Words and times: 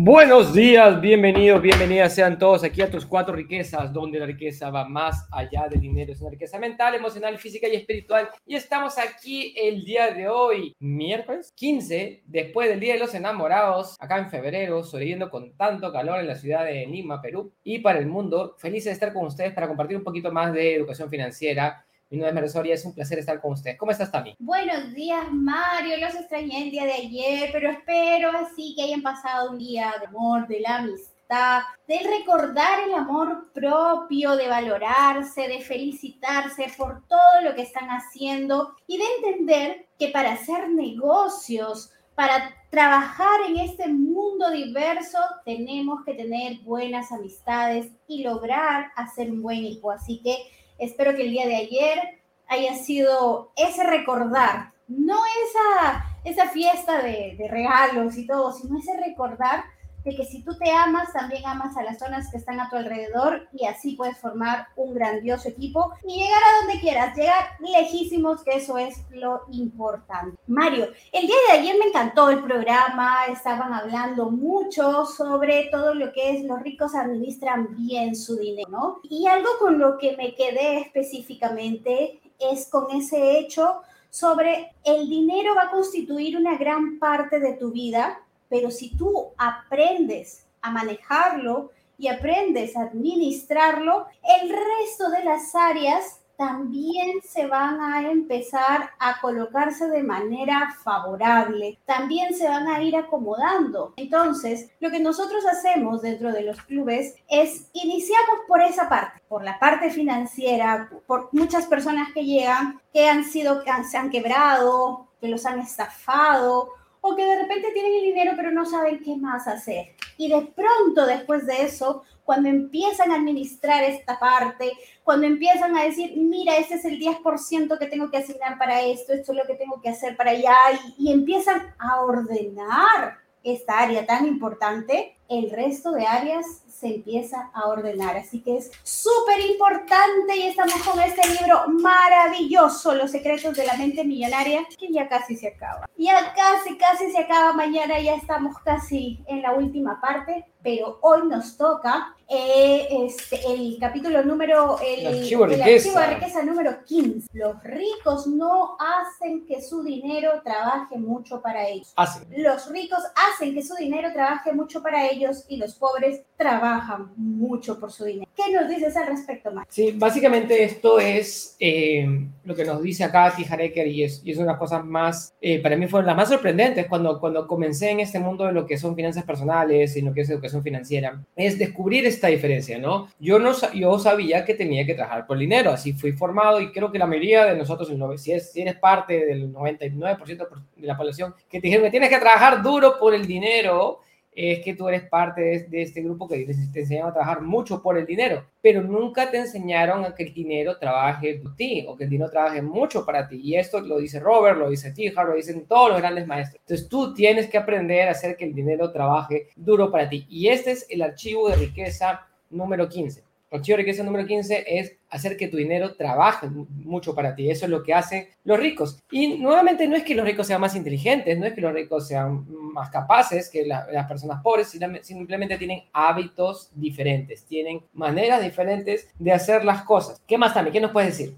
Buenos 0.00 0.54
días, 0.54 1.00
bienvenidos, 1.00 1.60
bienvenidas 1.60 2.14
sean 2.14 2.38
todos 2.38 2.62
aquí 2.62 2.80
a 2.82 2.88
tus 2.88 3.04
cuatro 3.04 3.34
riquezas, 3.34 3.92
donde 3.92 4.20
la 4.20 4.26
riqueza 4.26 4.70
va 4.70 4.88
más 4.88 5.26
allá 5.32 5.66
del 5.68 5.80
dinero, 5.80 6.12
es 6.12 6.20
una 6.20 6.30
riqueza 6.30 6.56
mental, 6.56 6.94
emocional, 6.94 7.36
física 7.36 7.66
y 7.66 7.74
espiritual. 7.74 8.28
Y 8.46 8.54
estamos 8.54 8.96
aquí 8.96 9.52
el 9.56 9.84
día 9.84 10.12
de 10.12 10.28
hoy, 10.28 10.72
miércoles 10.78 11.52
15, 11.56 12.22
después 12.26 12.68
del 12.68 12.78
Día 12.78 12.92
de 12.92 13.00
los 13.00 13.12
Enamorados, 13.12 13.96
acá 13.98 14.18
en 14.18 14.30
febrero, 14.30 14.84
sobreviviendo 14.84 15.30
con 15.30 15.56
tanto 15.56 15.92
calor 15.92 16.20
en 16.20 16.28
la 16.28 16.36
ciudad 16.36 16.64
de 16.64 16.86
Lima, 16.86 17.20
Perú, 17.20 17.52
y 17.64 17.80
para 17.80 17.98
el 17.98 18.06
mundo. 18.06 18.54
Feliz 18.56 18.84
de 18.84 18.92
estar 18.92 19.12
con 19.12 19.26
ustedes 19.26 19.52
para 19.52 19.66
compartir 19.66 19.96
un 19.96 20.04
poquito 20.04 20.30
más 20.30 20.52
de 20.52 20.76
educación 20.76 21.10
financiera 21.10 21.84
mi 22.10 22.18
nombre 22.18 22.46
es 22.46 22.54
María 22.54 22.74
es 22.74 22.84
un 22.84 22.94
placer 22.94 23.18
estar 23.18 23.40
con 23.40 23.52
usted. 23.52 23.76
¿Cómo 23.76 23.92
estás, 23.92 24.10
Tami? 24.10 24.34
Buenos 24.38 24.94
días, 24.94 25.30
Mario. 25.30 25.98
Los 25.98 26.14
extrañé 26.14 26.64
el 26.64 26.70
día 26.70 26.84
de 26.86 26.92
ayer, 26.92 27.50
pero 27.52 27.70
espero 27.70 28.30
así 28.30 28.74
que 28.74 28.84
hayan 28.84 29.02
pasado 29.02 29.50
un 29.50 29.58
día 29.58 29.94
de 30.00 30.06
amor, 30.06 30.46
de 30.48 30.60
la 30.60 30.78
amistad, 30.78 31.62
de 31.86 31.98
recordar 31.98 32.80
el 32.86 32.94
amor 32.94 33.52
propio, 33.52 34.36
de 34.36 34.48
valorarse, 34.48 35.48
de 35.48 35.60
felicitarse 35.60 36.72
por 36.78 37.06
todo 37.08 37.42
lo 37.42 37.54
que 37.54 37.62
están 37.62 37.88
haciendo 37.88 38.74
y 38.86 38.96
de 38.96 39.04
entender 39.18 39.86
que 39.98 40.08
para 40.08 40.32
hacer 40.32 40.70
negocios, 40.70 41.92
para 42.14 42.54
trabajar 42.70 43.42
en 43.48 43.58
este 43.58 43.86
mundo 43.88 44.50
diverso, 44.50 45.18
tenemos 45.44 46.04
que 46.04 46.14
tener 46.14 46.58
buenas 46.60 47.12
amistades 47.12 47.92
y 48.06 48.22
lograr 48.22 48.92
hacer 48.96 49.30
un 49.30 49.42
buen 49.42 49.58
equipo. 49.58 49.90
Así 49.90 50.20
que 50.22 50.36
Espero 50.78 51.14
que 51.14 51.22
el 51.22 51.30
día 51.30 51.46
de 51.46 51.56
ayer 51.56 52.20
haya 52.48 52.74
sido 52.74 53.52
ese 53.56 53.84
recordar, 53.84 54.72
no 54.86 55.16
esa, 55.44 56.04
esa 56.24 56.48
fiesta 56.48 57.02
de, 57.02 57.36
de 57.36 57.48
regalos 57.48 58.16
y 58.16 58.26
todo, 58.26 58.52
sino 58.52 58.78
ese 58.78 58.96
recordar 58.96 59.64
de 60.08 60.16
que 60.16 60.24
si 60.24 60.42
tú 60.42 60.56
te 60.56 60.70
amas, 60.70 61.12
también 61.12 61.44
amas 61.44 61.76
a 61.76 61.82
las 61.82 61.98
personas 61.98 62.30
que 62.30 62.38
están 62.38 62.60
a 62.60 62.70
tu 62.70 62.76
alrededor 62.76 63.46
y 63.52 63.66
así 63.66 63.94
puedes 63.94 64.16
formar 64.18 64.68
un 64.76 64.94
grandioso 64.94 65.48
equipo 65.48 65.92
y 66.02 66.22
llegar 66.22 66.40
a 66.42 66.64
donde 66.64 66.80
quieras, 66.80 67.14
llegar 67.14 67.44
lejísimos, 67.60 68.42
que 68.42 68.56
eso 68.56 68.78
es 68.78 69.04
lo 69.10 69.42
importante. 69.50 70.38
Mario, 70.46 70.88
el 71.12 71.26
día 71.26 71.36
de 71.48 71.58
ayer 71.58 71.76
me 71.78 71.86
encantó 71.86 72.30
el 72.30 72.42
programa, 72.42 73.26
estaban 73.26 73.74
hablando 73.74 74.30
mucho 74.30 75.04
sobre 75.04 75.68
todo 75.70 75.94
lo 75.94 76.10
que 76.12 76.36
es 76.36 76.44
los 76.44 76.62
ricos 76.62 76.94
administran 76.94 77.76
bien 77.76 78.16
su 78.16 78.38
dinero, 78.38 78.70
¿no? 78.70 79.00
Y 79.02 79.26
algo 79.26 79.50
con 79.58 79.78
lo 79.78 79.98
que 79.98 80.16
me 80.16 80.34
quedé 80.34 80.80
específicamente 80.80 82.20
es 82.38 82.66
con 82.70 82.90
ese 82.96 83.38
hecho 83.38 83.82
sobre 84.10 84.72
el 84.84 85.08
dinero 85.08 85.54
va 85.54 85.64
a 85.64 85.70
constituir 85.70 86.38
una 86.38 86.56
gran 86.56 86.98
parte 86.98 87.40
de 87.40 87.54
tu 87.54 87.72
vida 87.72 88.22
pero 88.48 88.70
si 88.70 88.96
tú 88.96 89.32
aprendes 89.36 90.46
a 90.62 90.70
manejarlo 90.70 91.70
y 91.98 92.08
aprendes 92.08 92.76
a 92.76 92.82
administrarlo, 92.82 94.06
el 94.40 94.50
resto 94.50 95.10
de 95.10 95.24
las 95.24 95.54
áreas 95.54 96.20
también 96.38 97.20
se 97.28 97.48
van 97.48 97.80
a 97.80 98.08
empezar 98.08 98.90
a 99.00 99.20
colocarse 99.20 99.88
de 99.88 100.04
manera 100.04 100.72
favorable, 100.84 101.80
también 101.84 102.32
se 102.32 102.48
van 102.48 102.68
a 102.68 102.80
ir 102.80 102.96
acomodando. 102.96 103.92
Entonces, 103.96 104.70
lo 104.78 104.92
que 104.92 105.00
nosotros 105.00 105.44
hacemos 105.46 106.00
dentro 106.00 106.30
de 106.30 106.42
los 106.42 106.62
clubes 106.62 107.16
es 107.28 107.68
iniciamos 107.72 108.38
por 108.46 108.62
esa 108.62 108.88
parte, 108.88 109.20
por 109.26 109.42
la 109.42 109.58
parte 109.58 109.90
financiera, 109.90 110.88
por 111.08 111.28
muchas 111.32 111.66
personas 111.66 112.12
que 112.14 112.24
llegan, 112.24 112.80
que 112.92 113.08
han 113.08 113.24
sido, 113.24 113.64
que 113.64 113.72
se 113.90 113.98
han 113.98 114.08
quebrado, 114.08 115.08
que 115.20 115.26
los 115.26 115.44
han 115.44 115.58
estafado 115.58 116.77
o 117.00 117.16
que 117.16 117.24
de 117.24 117.42
repente 117.42 117.70
tienen 117.72 117.94
el 117.94 118.02
dinero 118.02 118.32
pero 118.36 118.50
no 118.50 118.64
saben 118.64 119.02
qué 119.02 119.16
más 119.16 119.46
hacer. 119.46 119.94
Y 120.16 120.28
de 120.28 120.42
pronto 120.42 121.06
después 121.06 121.46
de 121.46 121.62
eso, 121.62 122.02
cuando 122.24 122.48
empiezan 122.48 123.10
a 123.10 123.16
administrar 123.16 123.84
esta 123.84 124.18
parte, 124.18 124.72
cuando 125.04 125.26
empiezan 125.26 125.76
a 125.76 125.84
decir, 125.84 126.12
mira, 126.16 126.56
este 126.56 126.74
es 126.74 126.84
el 126.84 126.98
10% 126.98 127.78
que 127.78 127.86
tengo 127.86 128.10
que 128.10 128.18
asignar 128.18 128.58
para 128.58 128.82
esto, 128.82 129.12
esto 129.12 129.32
es 129.32 129.38
lo 129.38 129.46
que 129.46 129.54
tengo 129.54 129.80
que 129.80 129.88
hacer 129.88 130.16
para 130.16 130.32
allá, 130.32 130.56
y, 130.98 131.08
y 131.08 131.12
empiezan 131.12 131.74
a 131.78 132.02
ordenar 132.02 133.27
esta 133.52 133.78
área 133.78 134.06
tan 134.06 134.26
importante, 134.26 135.16
el 135.28 135.50
resto 135.50 135.92
de 135.92 136.06
áreas 136.06 136.46
se 136.68 136.86
empieza 136.94 137.50
a 137.52 137.68
ordenar. 137.68 138.16
Así 138.16 138.40
que 138.40 138.56
es 138.56 138.70
súper 138.82 139.40
importante 139.50 140.36
y 140.36 140.46
estamos 140.46 140.76
con 140.84 141.00
este 141.00 141.28
libro 141.28 141.64
maravilloso, 141.68 142.94
Los 142.94 143.10
secretos 143.10 143.56
de 143.56 143.66
la 143.66 143.76
mente 143.76 144.04
millonaria, 144.04 144.64
que 144.78 144.92
ya 144.92 145.08
casi 145.08 145.36
se 145.36 145.48
acaba. 145.48 145.88
Ya 145.96 146.32
casi, 146.34 146.78
casi 146.78 147.10
se 147.10 147.18
acaba. 147.18 147.52
Mañana 147.52 148.00
ya 148.00 148.14
estamos 148.14 148.56
casi 148.64 149.22
en 149.26 149.42
la 149.42 149.52
última 149.52 150.00
parte, 150.00 150.46
pero 150.62 150.98
hoy 151.02 151.26
nos 151.26 151.56
toca 151.56 152.14
eh, 152.30 152.88
este, 153.06 153.40
el 153.50 153.78
capítulo 153.80 154.22
número, 154.22 154.78
el, 154.80 155.06
el, 155.06 155.18
archivo, 155.22 155.44
el 155.44 155.52
riqueza. 155.52 155.88
archivo 155.88 156.00
de 156.00 156.14
riqueza 156.14 156.42
número 156.42 156.84
15. 156.84 157.28
Los 157.32 157.62
ricos 157.62 158.26
no 158.26 158.76
hacen 158.78 159.46
que 159.46 159.62
su 159.62 159.82
dinero 159.82 160.42
trabaje 160.44 160.98
mucho 160.98 161.40
para 161.40 161.66
ellos. 161.66 161.92
Hacen. 161.96 162.28
Los 162.36 162.68
ricos 162.70 163.00
hacen 163.32 163.54
que 163.54 163.62
su 163.62 163.74
dinero 163.76 164.12
trabaje 164.12 164.52
mucho 164.52 164.82
para 164.82 165.08
ellos 165.08 165.46
y 165.48 165.56
los 165.56 165.74
pobres 165.74 166.22
trabajan 166.36 167.12
mucho 167.16 167.80
por 167.80 167.90
su 167.90 168.04
dinero. 168.04 168.27
¿Qué 168.48 168.54
nos 168.54 168.68
dices 168.68 168.96
al 168.96 169.06
respecto, 169.08 169.50
Max? 169.50 169.66
Sí, 169.70 169.92
básicamente 169.94 170.64
esto 170.64 170.98
es 170.98 171.54
eh, 171.60 172.08
lo 172.44 172.54
que 172.54 172.64
nos 172.64 172.80
dice 172.82 173.04
acá 173.04 173.34
Tijareker 173.36 173.86
y 173.86 174.04
es, 174.04 174.22
y 174.24 174.30
es 174.30 174.38
una 174.38 174.56
cosa 174.56 174.82
más, 174.82 175.34
eh, 175.42 175.60
para 175.60 175.76
mí 175.76 175.86
fueron 175.86 176.06
las 176.06 176.16
más 176.16 176.30
sorprendentes 176.30 176.86
cuando, 176.86 177.20
cuando 177.20 177.46
comencé 177.46 177.90
en 177.90 178.00
este 178.00 178.18
mundo 178.18 178.46
de 178.46 178.52
lo 178.52 178.64
que 178.64 178.78
son 178.78 178.96
finanzas 178.96 179.24
personales 179.24 179.94
y 179.96 180.00
lo 180.00 180.14
que 180.14 180.22
es 180.22 180.30
educación 180.30 180.62
financiera, 180.62 181.22
es 181.36 181.58
descubrir 181.58 182.06
esta 182.06 182.28
diferencia, 182.28 182.78
¿no? 182.78 183.08
Yo, 183.20 183.38
no, 183.38 183.52
yo 183.74 183.98
sabía 183.98 184.46
que 184.46 184.54
tenía 184.54 184.86
que 184.86 184.94
trabajar 184.94 185.26
por 185.26 185.36
dinero, 185.36 185.70
así 185.70 185.92
fui 185.92 186.12
formado 186.12 186.58
y 186.62 186.72
creo 186.72 186.90
que 186.90 186.98
la 186.98 187.06
mayoría 187.06 187.44
de 187.44 187.54
nosotros, 187.54 187.92
si, 188.16 188.32
es, 188.32 188.52
si 188.52 188.62
eres 188.62 188.76
parte 188.76 189.26
del 189.26 189.52
99% 189.52 190.48
de 190.76 190.86
la 190.86 190.96
población, 190.96 191.34
que 191.50 191.60
te 191.60 191.66
dijeron 191.66 191.84
que 191.84 191.90
tienes 191.90 192.08
que 192.08 192.18
trabajar 192.18 192.62
duro 192.62 192.98
por 192.98 193.14
el 193.14 193.26
dinero, 193.26 194.00
es 194.38 194.60
que 194.60 194.74
tú 194.74 194.88
eres 194.88 195.02
parte 195.08 195.66
de, 195.68 195.82
este 195.82 196.00
grupo 196.00 196.28
que 196.28 196.44
te 196.44 196.80
enseñaron 196.80 197.10
a 197.10 197.12
trabajar 197.12 197.42
mucho 197.42 197.82
por 197.82 197.98
el 197.98 198.06
dinero, 198.06 198.44
pero 198.62 198.82
nunca 198.82 199.28
te 199.28 199.38
enseñaron 199.38 200.04
a 200.04 200.14
que 200.14 200.22
el 200.22 200.32
dinero 200.32 200.78
trabaje 200.78 201.40
por 201.42 201.56
ti 201.56 201.84
o 201.88 201.96
que 201.96 202.04
el 202.04 202.10
dinero 202.10 202.30
trabaje 202.30 202.62
mucho 202.62 203.04
para 203.04 203.26
ti. 203.26 203.40
Y 203.42 203.56
esto 203.56 203.80
lo 203.80 203.98
dice 203.98 204.20
Robert, 204.20 204.56
lo 204.56 204.70
dice 204.70 204.92
Tijar, 204.92 205.26
lo 205.26 205.34
dicen 205.34 205.66
todos 205.66 205.90
los 205.90 205.98
grandes 205.98 206.24
maestros. 206.28 206.60
Entonces 206.60 206.88
tú 206.88 207.12
tienes 207.14 207.48
que 207.48 207.58
aprender 207.58 208.06
a 208.06 208.12
hacer 208.12 208.36
que 208.36 208.44
el 208.44 208.54
dinero 208.54 208.92
trabaje 208.92 209.48
duro 209.56 209.90
para 209.90 210.08
ti. 210.08 210.24
Y 210.28 210.46
este 210.48 210.70
es 210.70 210.86
el 210.88 211.02
archivo 211.02 211.48
de 211.48 211.56
riqueza 211.56 212.24
número 212.48 212.88
15. 212.88 213.27
El 213.50 213.60
archivo 213.60 213.76
de 213.76 213.82
riqueza 213.82 214.02
número 214.02 214.26
15 214.26 214.64
es 214.66 214.96
hacer 215.08 215.36
que 215.36 215.48
tu 215.48 215.56
dinero 215.56 215.94
trabaje 215.94 216.48
mucho 216.50 217.14
para 217.14 217.34
ti. 217.34 217.50
Eso 217.50 217.64
es 217.64 217.70
lo 217.70 217.82
que 217.82 217.94
hacen 217.94 218.28
los 218.44 218.60
ricos. 218.60 219.02
Y 219.10 219.38
nuevamente 219.38 219.88
no 219.88 219.96
es 219.96 220.02
que 220.02 220.14
los 220.14 220.26
ricos 220.26 220.46
sean 220.46 220.60
más 220.60 220.76
inteligentes, 220.76 221.38
no 221.38 221.46
es 221.46 221.54
que 221.54 221.62
los 221.62 221.72
ricos 221.72 222.06
sean 222.06 222.44
más 222.48 222.90
capaces 222.90 223.48
que 223.48 223.64
la, 223.64 223.86
las 223.90 224.06
personas 224.06 224.42
pobres, 224.42 224.68
simplemente 225.02 225.56
tienen 225.56 225.84
hábitos 225.92 226.70
diferentes, 226.74 227.44
tienen 227.46 227.82
maneras 227.94 228.42
diferentes 228.42 229.08
de 229.18 229.32
hacer 229.32 229.64
las 229.64 229.82
cosas. 229.82 230.22
¿Qué 230.26 230.36
más 230.36 230.52
también? 230.52 230.72
¿Qué 230.72 230.80
nos 230.80 230.92
puedes 230.92 231.16
decir? 231.16 231.36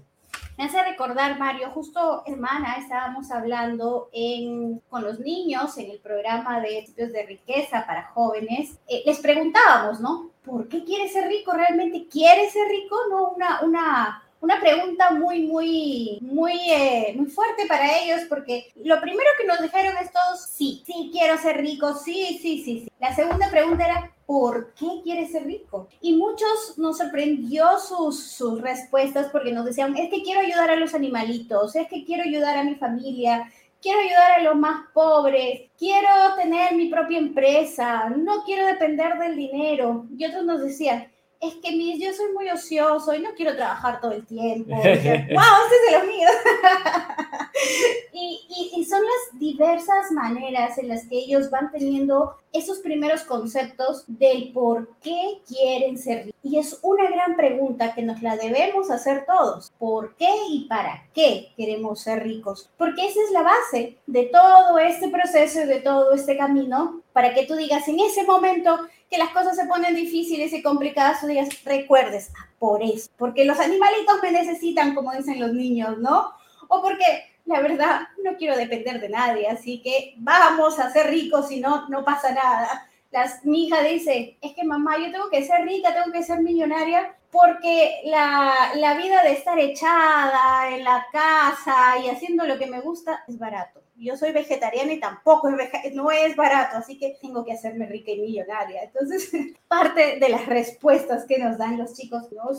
Me 0.61 0.67
hace 0.67 0.83
recordar, 0.83 1.39
Mario, 1.39 1.71
justo 1.71 2.21
hermana, 2.27 2.75
estábamos 2.77 3.31
hablando 3.31 4.09
en, 4.13 4.77
con 4.91 5.03
los 5.03 5.19
niños 5.19 5.75
en 5.79 5.89
el 5.89 5.97
programa 5.97 6.59
de 6.59 6.77
estudios 6.77 7.11
de 7.13 7.25
riqueza 7.25 7.83
para 7.87 8.09
jóvenes. 8.09 8.77
Eh, 8.87 9.01
les 9.03 9.17
preguntábamos, 9.21 9.99
¿no? 10.01 10.29
¿Por 10.45 10.69
qué 10.69 10.83
quiere 10.83 11.09
ser 11.09 11.27
rico? 11.27 11.51
¿Realmente 11.51 12.05
quiere 12.07 12.47
ser 12.51 12.67
rico? 12.67 12.95
No, 13.09 13.29
una, 13.31 13.61
una, 13.63 14.23
una 14.39 14.59
pregunta 14.59 15.09
muy, 15.09 15.47
muy, 15.47 16.19
muy, 16.21 16.53
eh, 16.69 17.15
muy 17.17 17.25
fuerte 17.25 17.65
para 17.65 17.97
ellos, 17.97 18.21
porque 18.29 18.71
lo 18.75 19.01
primero 19.01 19.29
que 19.39 19.47
nos 19.47 19.63
dijeron 19.63 19.95
es 19.97 20.11
todos, 20.11 20.45
sí, 20.45 20.83
sí, 20.85 21.09
quiero 21.11 21.39
ser 21.39 21.57
rico, 21.57 21.95
sí, 21.95 22.37
sí, 22.39 22.61
sí, 22.63 22.81
sí. 22.81 22.91
La 22.99 23.15
segunda 23.15 23.49
pregunta 23.49 23.83
era, 23.83 24.11
¿por 24.31 24.73
qué 24.75 24.87
quiere 25.03 25.27
ser 25.27 25.43
rico? 25.43 25.89
Y 25.99 26.15
muchos 26.15 26.77
nos 26.77 26.99
sorprendió 26.99 27.77
sus, 27.77 28.31
sus 28.31 28.61
respuestas 28.61 29.27
porque 29.29 29.51
nos 29.51 29.65
decían, 29.65 29.97
es 29.97 30.09
que 30.09 30.23
quiero 30.23 30.39
ayudar 30.39 30.69
a 30.69 30.77
los 30.77 30.93
animalitos, 30.93 31.75
es 31.75 31.89
que 31.89 32.05
quiero 32.05 32.23
ayudar 32.23 32.57
a 32.57 32.63
mi 32.63 32.75
familia, 32.75 33.51
quiero 33.81 33.99
ayudar 33.99 34.39
a 34.39 34.43
los 34.43 34.55
más 34.55 34.85
pobres, 34.93 35.63
quiero 35.77 36.07
tener 36.37 36.75
mi 36.75 36.87
propia 36.87 37.17
empresa, 37.17 38.09
no 38.09 38.45
quiero 38.45 38.67
depender 38.67 39.19
del 39.19 39.35
dinero. 39.35 40.05
Y 40.17 40.23
otros 40.23 40.45
nos 40.45 40.61
decían, 40.61 41.11
es 41.41 41.55
que 41.55 41.71
mis, 41.71 41.99
yo 41.99 42.13
soy 42.13 42.31
muy 42.33 42.49
ocioso 42.49 43.13
y 43.15 43.19
no 43.19 43.31
quiero 43.35 43.55
trabajar 43.55 43.99
todo 43.99 44.11
el 44.11 44.25
tiempo. 44.25 44.69
¡Wow! 44.75 44.83
Este 44.83 45.75
es 45.75 45.91
de 45.91 45.97
los 45.97 46.07
míos. 46.07 46.31
y, 48.13 48.71
y, 48.75 48.85
son 48.85 49.01
las 49.01 49.39
diversas 49.39 50.11
maneras 50.11 50.77
en 50.77 50.89
las 50.89 51.07
que 51.07 51.17
ellos 51.17 51.49
van 51.49 51.71
teniendo 51.71 52.35
esos 52.53 52.79
primeros 52.79 53.23
conceptos 53.23 54.03
del 54.07 54.51
por 54.53 54.95
qué 55.01 55.41
quieren 55.47 55.97
ser 55.97 56.25
ricos. 56.25 56.39
Y 56.43 56.59
es 56.59 56.79
una 56.83 57.09
gran 57.09 57.35
pregunta 57.35 57.95
que 57.95 58.03
nos 58.03 58.21
la 58.21 58.35
debemos 58.35 58.91
hacer 58.91 59.25
todos. 59.25 59.71
¿Por 59.79 60.15
qué 60.17 60.29
y 60.49 60.65
para 60.67 61.07
qué 61.13 61.53
queremos 61.57 62.01
ser 62.01 62.21
ricos? 62.23 62.69
Porque 62.77 63.07
esa 63.07 63.19
es 63.19 63.31
la 63.31 63.41
base 63.41 63.97
de 64.05 64.23
todo 64.25 64.77
este 64.77 65.09
proceso 65.09 65.61
y 65.61 65.65
de 65.65 65.81
todo 65.81 66.13
este 66.13 66.37
camino 66.37 67.01
para 67.13 67.33
que 67.33 67.45
tú 67.45 67.55
digas 67.55 67.87
en 67.87 67.99
ese 67.99 68.23
momento 68.23 68.79
que 69.11 69.17
las 69.17 69.31
cosas 69.31 69.57
se 69.57 69.65
ponen 69.65 69.93
difíciles 69.93 70.53
y 70.53 70.63
complicadas, 70.63 71.27
digas, 71.27 71.49
recuerdes, 71.65 72.31
ah, 72.39 72.47
por 72.57 72.81
eso, 72.81 73.11
porque 73.17 73.43
los 73.43 73.59
animalitos 73.59 74.21
me 74.23 74.31
necesitan, 74.31 74.95
como 74.95 75.11
dicen 75.11 75.41
los 75.41 75.53
niños, 75.53 75.97
¿no? 75.97 76.31
O 76.69 76.81
porque 76.81 77.03
la 77.45 77.59
verdad 77.59 78.07
no 78.23 78.37
quiero 78.37 78.55
depender 78.55 79.01
de 79.01 79.09
nadie, 79.09 79.49
así 79.49 79.81
que 79.81 80.15
vamos 80.17 80.79
a 80.79 80.89
ser 80.91 81.07
ricos 81.07 81.51
y 81.51 81.59
no, 81.59 81.89
no 81.89 82.05
pasa 82.05 82.31
nada. 82.31 82.89
Las, 83.11 83.43
mi 83.43 83.65
hija 83.65 83.83
dice, 83.83 84.37
es 84.41 84.53
que 84.53 84.63
mamá, 84.63 84.97
yo 84.97 85.11
tengo 85.11 85.29
que 85.29 85.43
ser 85.43 85.65
rica, 85.65 85.93
tengo 85.93 86.13
que 86.13 86.23
ser 86.23 86.39
millonaria, 86.39 87.13
porque 87.31 88.01
la, 88.05 88.71
la 88.75 88.95
vida 88.95 89.23
de 89.23 89.33
estar 89.33 89.57
echada 89.59 90.75
en 90.75 90.83
la 90.83 91.05
casa 91.11 91.97
y 92.03 92.09
haciendo 92.09 92.45
lo 92.45 92.57
que 92.57 92.67
me 92.67 92.81
gusta 92.81 93.23
es 93.27 93.39
barato 93.39 93.81
yo 94.01 94.17
soy 94.17 94.31
vegetariana 94.31 94.93
y 94.93 94.99
tampoco 94.99 95.49
es 95.49 95.93
no 95.93 96.09
es 96.11 96.35
barato, 96.35 96.77
así 96.77 96.97
que 96.97 97.17
tengo 97.21 97.45
que 97.45 97.53
hacerme 97.53 97.85
rica 97.85 98.11
y 98.11 98.19
millonaria. 98.19 98.83
Entonces, 98.83 99.31
parte 99.67 100.17
de 100.19 100.29
las 100.29 100.47
respuestas 100.47 101.25
que 101.25 101.37
nos 101.37 101.57
dan 101.57 101.77
los 101.77 101.93
chicos, 101.93 102.23
¿no? 102.31 102.49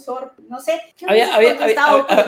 no 0.48 0.60
sé. 0.60 0.80
Había, 1.06 1.34
había, 1.34 1.56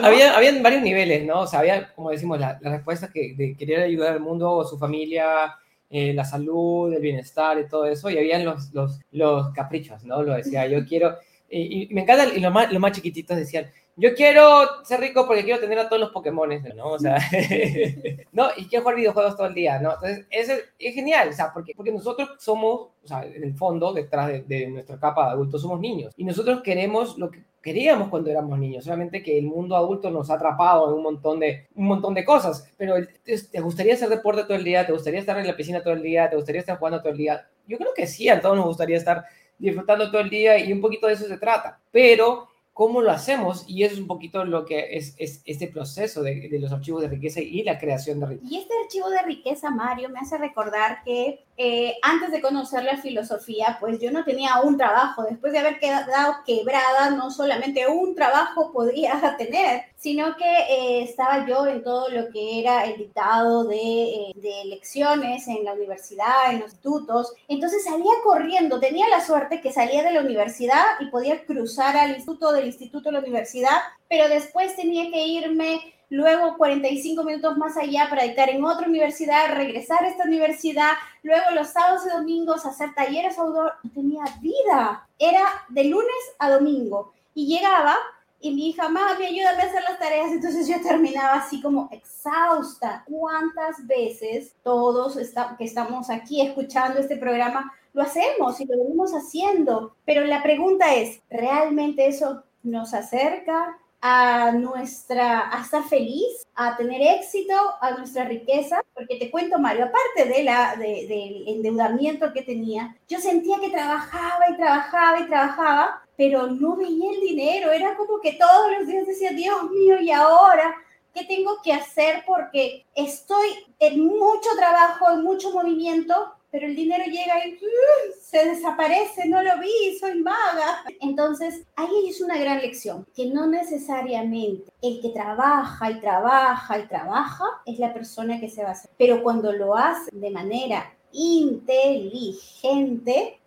había, 0.03 0.35
habían 0.35 0.61
varios 0.61 0.83
niveles, 0.83 1.25
¿no? 1.25 1.41
O 1.41 1.47
sea, 1.47 1.59
había, 1.59 1.93
como 1.93 2.11
decimos, 2.11 2.39
la, 2.39 2.59
la 2.61 2.71
respuesta 2.71 3.09
que 3.11 3.33
de 3.35 3.55
querer 3.55 3.83
ayudar 3.83 4.13
al 4.13 4.19
mundo, 4.19 4.65
su 4.65 4.77
familia, 4.77 5.55
eh, 5.89 6.13
la 6.13 6.25
salud, 6.25 6.91
el 6.91 7.01
bienestar 7.01 7.57
y 7.59 7.69
todo 7.69 7.85
eso, 7.85 8.09
y 8.09 8.17
habían 8.17 8.43
los, 8.43 8.73
los, 8.73 8.99
los 9.11 9.53
caprichos, 9.53 10.03
¿no? 10.03 10.23
Lo 10.23 10.33
decía, 10.33 10.67
yo 10.67 10.85
quiero, 10.89 11.15
y, 11.49 11.93
me 11.93 12.01
encanta, 12.01 12.25
y 12.33 12.39
los 12.39 12.53
más, 12.53 12.71
los 12.71 12.81
más 12.81 12.91
chiquititos 12.91 13.37
decían, 13.37 13.67
yo 13.97 14.13
quiero 14.13 14.83
ser 14.83 14.99
rico 14.99 15.25
porque 15.25 15.43
quiero 15.43 15.59
tener 15.59 15.79
a 15.79 15.87
todos 15.87 16.01
los 16.01 16.11
Pokémon, 16.11 16.49
¿no? 16.75 16.87
O 16.87 16.99
sea, 16.99 17.17
no, 18.33 18.49
y 18.57 18.65
quiero 18.65 18.83
jugar 18.83 18.97
videojuegos 18.97 19.37
todo 19.37 19.47
el 19.47 19.53
día, 19.53 19.79
¿no? 19.79 19.93
Entonces, 19.93 20.25
es, 20.29 20.49
es 20.77 20.93
genial, 20.93 21.29
o 21.29 21.33
sea, 21.33 21.51
porque, 21.53 21.73
porque 21.75 21.91
nosotros 21.91 22.31
somos, 22.39 22.89
o 23.03 23.07
sea, 23.07 23.25
en 23.25 23.43
el 23.43 23.55
fondo, 23.55 23.93
detrás 23.93 24.27
de, 24.27 24.41
de, 24.41 24.67
nuestra 24.67 24.99
capa 24.99 25.27
de 25.27 25.31
adultos, 25.31 25.61
somos 25.61 25.79
niños. 25.79 26.13
Y 26.17 26.25
nosotros 26.25 26.61
queremos 26.61 27.17
lo 27.17 27.31
que 27.31 27.43
queríamos 27.65 28.09
cuando 28.09 28.29
éramos 28.29 28.59
niños, 28.59 28.83
solamente 28.83 29.23
que 29.23 29.39
el 29.39 29.45
mundo 29.45 29.75
adulto 29.75 30.11
nos 30.11 30.29
ha 30.29 30.35
atrapado 30.35 30.87
en 30.87 30.93
un 30.93 31.01
montón 31.01 31.39
de, 31.39 31.65
un 31.73 31.87
montón 31.87 32.13
de 32.13 32.23
cosas. 32.23 32.71
Pero 32.77 32.95
te 33.23 33.59
gustaría 33.59 33.95
hacer 33.95 34.09
deporte 34.09 34.43
todo 34.43 34.55
el 34.55 34.63
día, 34.63 34.85
te 34.85 34.91
gustaría 34.91 35.19
estar 35.19 35.35
en 35.39 35.47
la 35.47 35.55
piscina 35.55 35.81
todo 35.81 35.93
el 35.93 36.03
día, 36.03 36.29
te 36.29 36.35
gustaría 36.35 36.59
estar 36.59 36.77
jugando 36.77 36.99
todo 36.99 37.11
el 37.11 37.17
día. 37.17 37.47
Yo 37.65 37.77
creo 37.77 37.89
que 37.95 38.05
sí, 38.05 38.29
a 38.29 38.39
todos 38.39 38.55
nos 38.55 38.67
gustaría 38.67 38.97
estar 38.97 39.25
disfrutando 39.57 40.09
todo 40.11 40.21
el 40.21 40.29
día 40.29 40.57
y 40.57 40.71
un 40.71 40.81
poquito 40.81 41.07
de 41.07 41.13
eso 41.13 41.27
se 41.27 41.37
trata. 41.37 41.79
Pero 41.91 42.49
cómo 42.75 43.01
lo 43.01 43.09
hacemos 43.09 43.63
y 43.69 43.83
eso 43.83 43.93
es 43.93 44.01
un 44.01 44.07
poquito 44.07 44.43
lo 44.43 44.65
que 44.65 44.97
es, 44.97 45.15
es 45.17 45.41
este 45.45 45.67
proceso 45.67 46.21
de, 46.21 46.49
de, 46.49 46.59
los 46.59 46.73
archivos 46.73 47.01
de 47.01 47.07
riqueza 47.07 47.39
y 47.39 47.63
la 47.63 47.79
creación 47.79 48.19
de 48.19 48.25
riqueza. 48.25 48.53
Y 48.53 48.57
este 48.57 48.73
archivo 48.83 49.09
de 49.09 49.21
riqueza, 49.21 49.71
Mario, 49.71 50.09
me 50.09 50.19
hace 50.19 50.37
recordar 50.37 51.01
que 51.05 51.45
eh, 51.57 51.95
antes 52.01 52.33
de 52.33 52.41
conocer 52.41 52.83
la 52.83 52.97
filosofía, 52.97 53.77
pues 53.79 53.99
yo 54.01 54.11
no 54.11 54.25
tenía 54.25 54.59
un 54.61 54.77
trabajo. 54.77 55.23
Después 55.23 55.53
de 55.53 55.59
haber 55.59 55.79
quedado 55.79 56.35
quebrada, 56.45 57.11
no 57.11 57.31
solamente 57.31 57.87
un 57.87 58.13
trabajo 58.13 58.73
podía 58.73 59.35
tener, 59.37 59.83
sino 59.95 60.35
que 60.35 60.43
eh, 60.43 61.03
estaba 61.03 61.47
yo 61.47 61.65
en 61.65 61.81
todo 61.81 62.09
lo 62.09 62.29
que 62.29 62.59
era 62.59 62.83
el 62.83 62.97
dictado 62.97 63.63
de, 63.63 63.77
eh, 63.77 64.33
de 64.35 64.65
lecciones 64.65 65.47
en 65.47 65.63
la 65.63 65.73
universidad, 65.73 66.51
en 66.51 66.59
los 66.59 66.73
institutos. 66.73 67.33
Entonces 67.47 67.85
salía 67.85 68.11
corriendo, 68.23 68.81
tenía 68.81 69.07
la 69.07 69.25
suerte 69.25 69.61
que 69.61 69.71
salía 69.71 70.03
de 70.03 70.11
la 70.11 70.21
universidad 70.21 70.83
y 70.99 71.05
podía 71.05 71.45
cruzar 71.45 71.95
al 71.95 72.15
instituto, 72.15 72.51
del 72.51 72.64
instituto 72.65 73.09
a 73.09 73.13
la 73.13 73.19
universidad, 73.19 73.77
pero 74.09 74.27
después 74.27 74.75
tenía 74.75 75.09
que 75.11 75.25
irme 75.27 75.93
luego 76.09 76.57
45 76.57 77.23
minutos 77.23 77.57
más 77.57 77.77
allá 77.77 78.07
para 78.09 78.23
dictar 78.23 78.49
en 78.49 78.63
otra 78.63 78.87
universidad, 78.87 79.55
regresar 79.55 80.03
a 80.03 80.09
esta 80.09 80.23
universidad, 80.23 80.91
luego 81.23 81.51
los 81.53 81.69
sábados 81.69 82.03
y 82.05 82.09
domingos 82.09 82.65
hacer 82.65 82.93
talleres 82.93 83.37
outdoor. 83.37 83.73
No 83.83 83.91
tenía 83.91 84.23
vida, 84.41 85.07
era 85.19 85.43
de 85.69 85.85
lunes 85.85 86.23
a 86.39 86.49
domingo. 86.49 87.13
Y 87.33 87.47
llegaba 87.47 87.97
y 88.39 88.53
mi 88.53 88.69
hija, 88.69 88.89
mami, 88.89 89.25
ayúdame 89.25 89.63
a 89.63 89.65
hacer 89.65 89.83
las 89.83 89.99
tareas. 89.99 90.31
Entonces 90.31 90.67
yo 90.67 90.81
terminaba 90.81 91.35
así 91.35 91.61
como 91.61 91.89
exhausta. 91.91 93.03
¿Cuántas 93.09 93.85
veces 93.87 94.53
todos 94.63 95.17
que 95.57 95.63
estamos 95.63 96.09
aquí 96.09 96.41
escuchando 96.41 96.99
este 96.99 97.17
programa 97.17 97.73
lo 97.93 98.03
hacemos 98.03 98.59
y 98.59 98.65
lo 98.65 98.77
venimos 98.77 99.11
haciendo? 99.13 99.95
Pero 100.05 100.25
la 100.25 100.43
pregunta 100.43 100.93
es, 100.93 101.21
¿realmente 101.29 102.07
eso 102.07 102.43
nos 102.65 102.93
acerca 102.93 103.77
a 104.01 104.51
nuestra, 104.51 105.49
a 105.51 105.61
estar 105.61 105.83
feliz, 105.83 106.45
a 106.53 106.77
tener 106.77 107.01
éxito, 107.01 107.55
a 107.81 107.91
nuestra 107.91 108.25
riqueza, 108.25 108.83
porque 108.93 109.17
te 109.17 109.31
cuento, 109.31 109.57
Mario, 109.57 109.85
aparte 109.85 110.25
de 110.25 110.43
la, 110.43 110.75
de, 110.75 111.07
del 111.07 111.47
endeudamiento 111.47 112.31
que 112.31 112.43
tenía, 112.43 112.95
yo 113.07 113.19
sentía 113.19 113.59
que 113.59 113.71
trabajaba 113.71 114.49
y 114.49 114.57
trabajaba 114.57 115.19
y 115.19 115.25
trabajaba, 115.25 116.03
pero 116.15 116.47
no 116.47 116.75
veía 116.75 117.11
el 117.13 117.21
dinero, 117.21 117.71
era 117.71 117.95
como 117.97 118.19
que 118.21 118.33
todos 118.33 118.77
los 118.77 118.87
días 118.87 119.07
decía, 119.07 119.31
Dios 119.31 119.71
mío, 119.71 119.99
¿y 119.99 120.11
ahora? 120.11 120.75
¿Qué 121.13 121.23
tengo 121.23 121.61
que 121.63 121.73
hacer? 121.73 122.23
Porque 122.27 122.85
estoy 122.93 123.47
en 123.79 124.05
mucho 124.05 124.49
trabajo, 124.55 125.09
en 125.11 125.23
mucho 125.23 125.51
movimiento, 125.51 126.34
pero 126.55 126.67
el 126.67 126.75
dinero 126.77 127.03
llega 127.03 127.45
y 127.45 127.51
uh, 127.51 128.13
se 128.21 128.47
desaparece, 128.47 129.27
no 129.27 129.43
lo 129.43 129.59
vi, 129.59 129.99
soy 129.99 130.21
maga. 130.21 130.85
Entonces, 131.01 131.63
ahí 131.75 132.07
es 132.07 132.21
una 132.21 132.37
gran 132.37 132.61
lección, 132.61 133.05
que 133.13 133.25
no 133.25 133.45
necesariamente 133.45 134.71
el 134.81 135.01
que 135.01 135.09
trabaja 135.09 135.91
y 135.91 135.99
trabaja 135.99 136.79
y 136.79 136.87
trabaja 136.87 137.43
es 137.65 137.77
la 137.77 137.93
persona 137.93 138.39
que 138.39 138.49
se 138.49 138.63
va 138.63 138.69
a 138.69 138.71
hacer, 138.71 138.89
pero 138.97 139.21
cuando 139.21 139.51
lo 139.51 139.75
hace 139.75 140.09
de 140.13 140.29
manera 140.31 140.95
inteligente, 141.11 142.17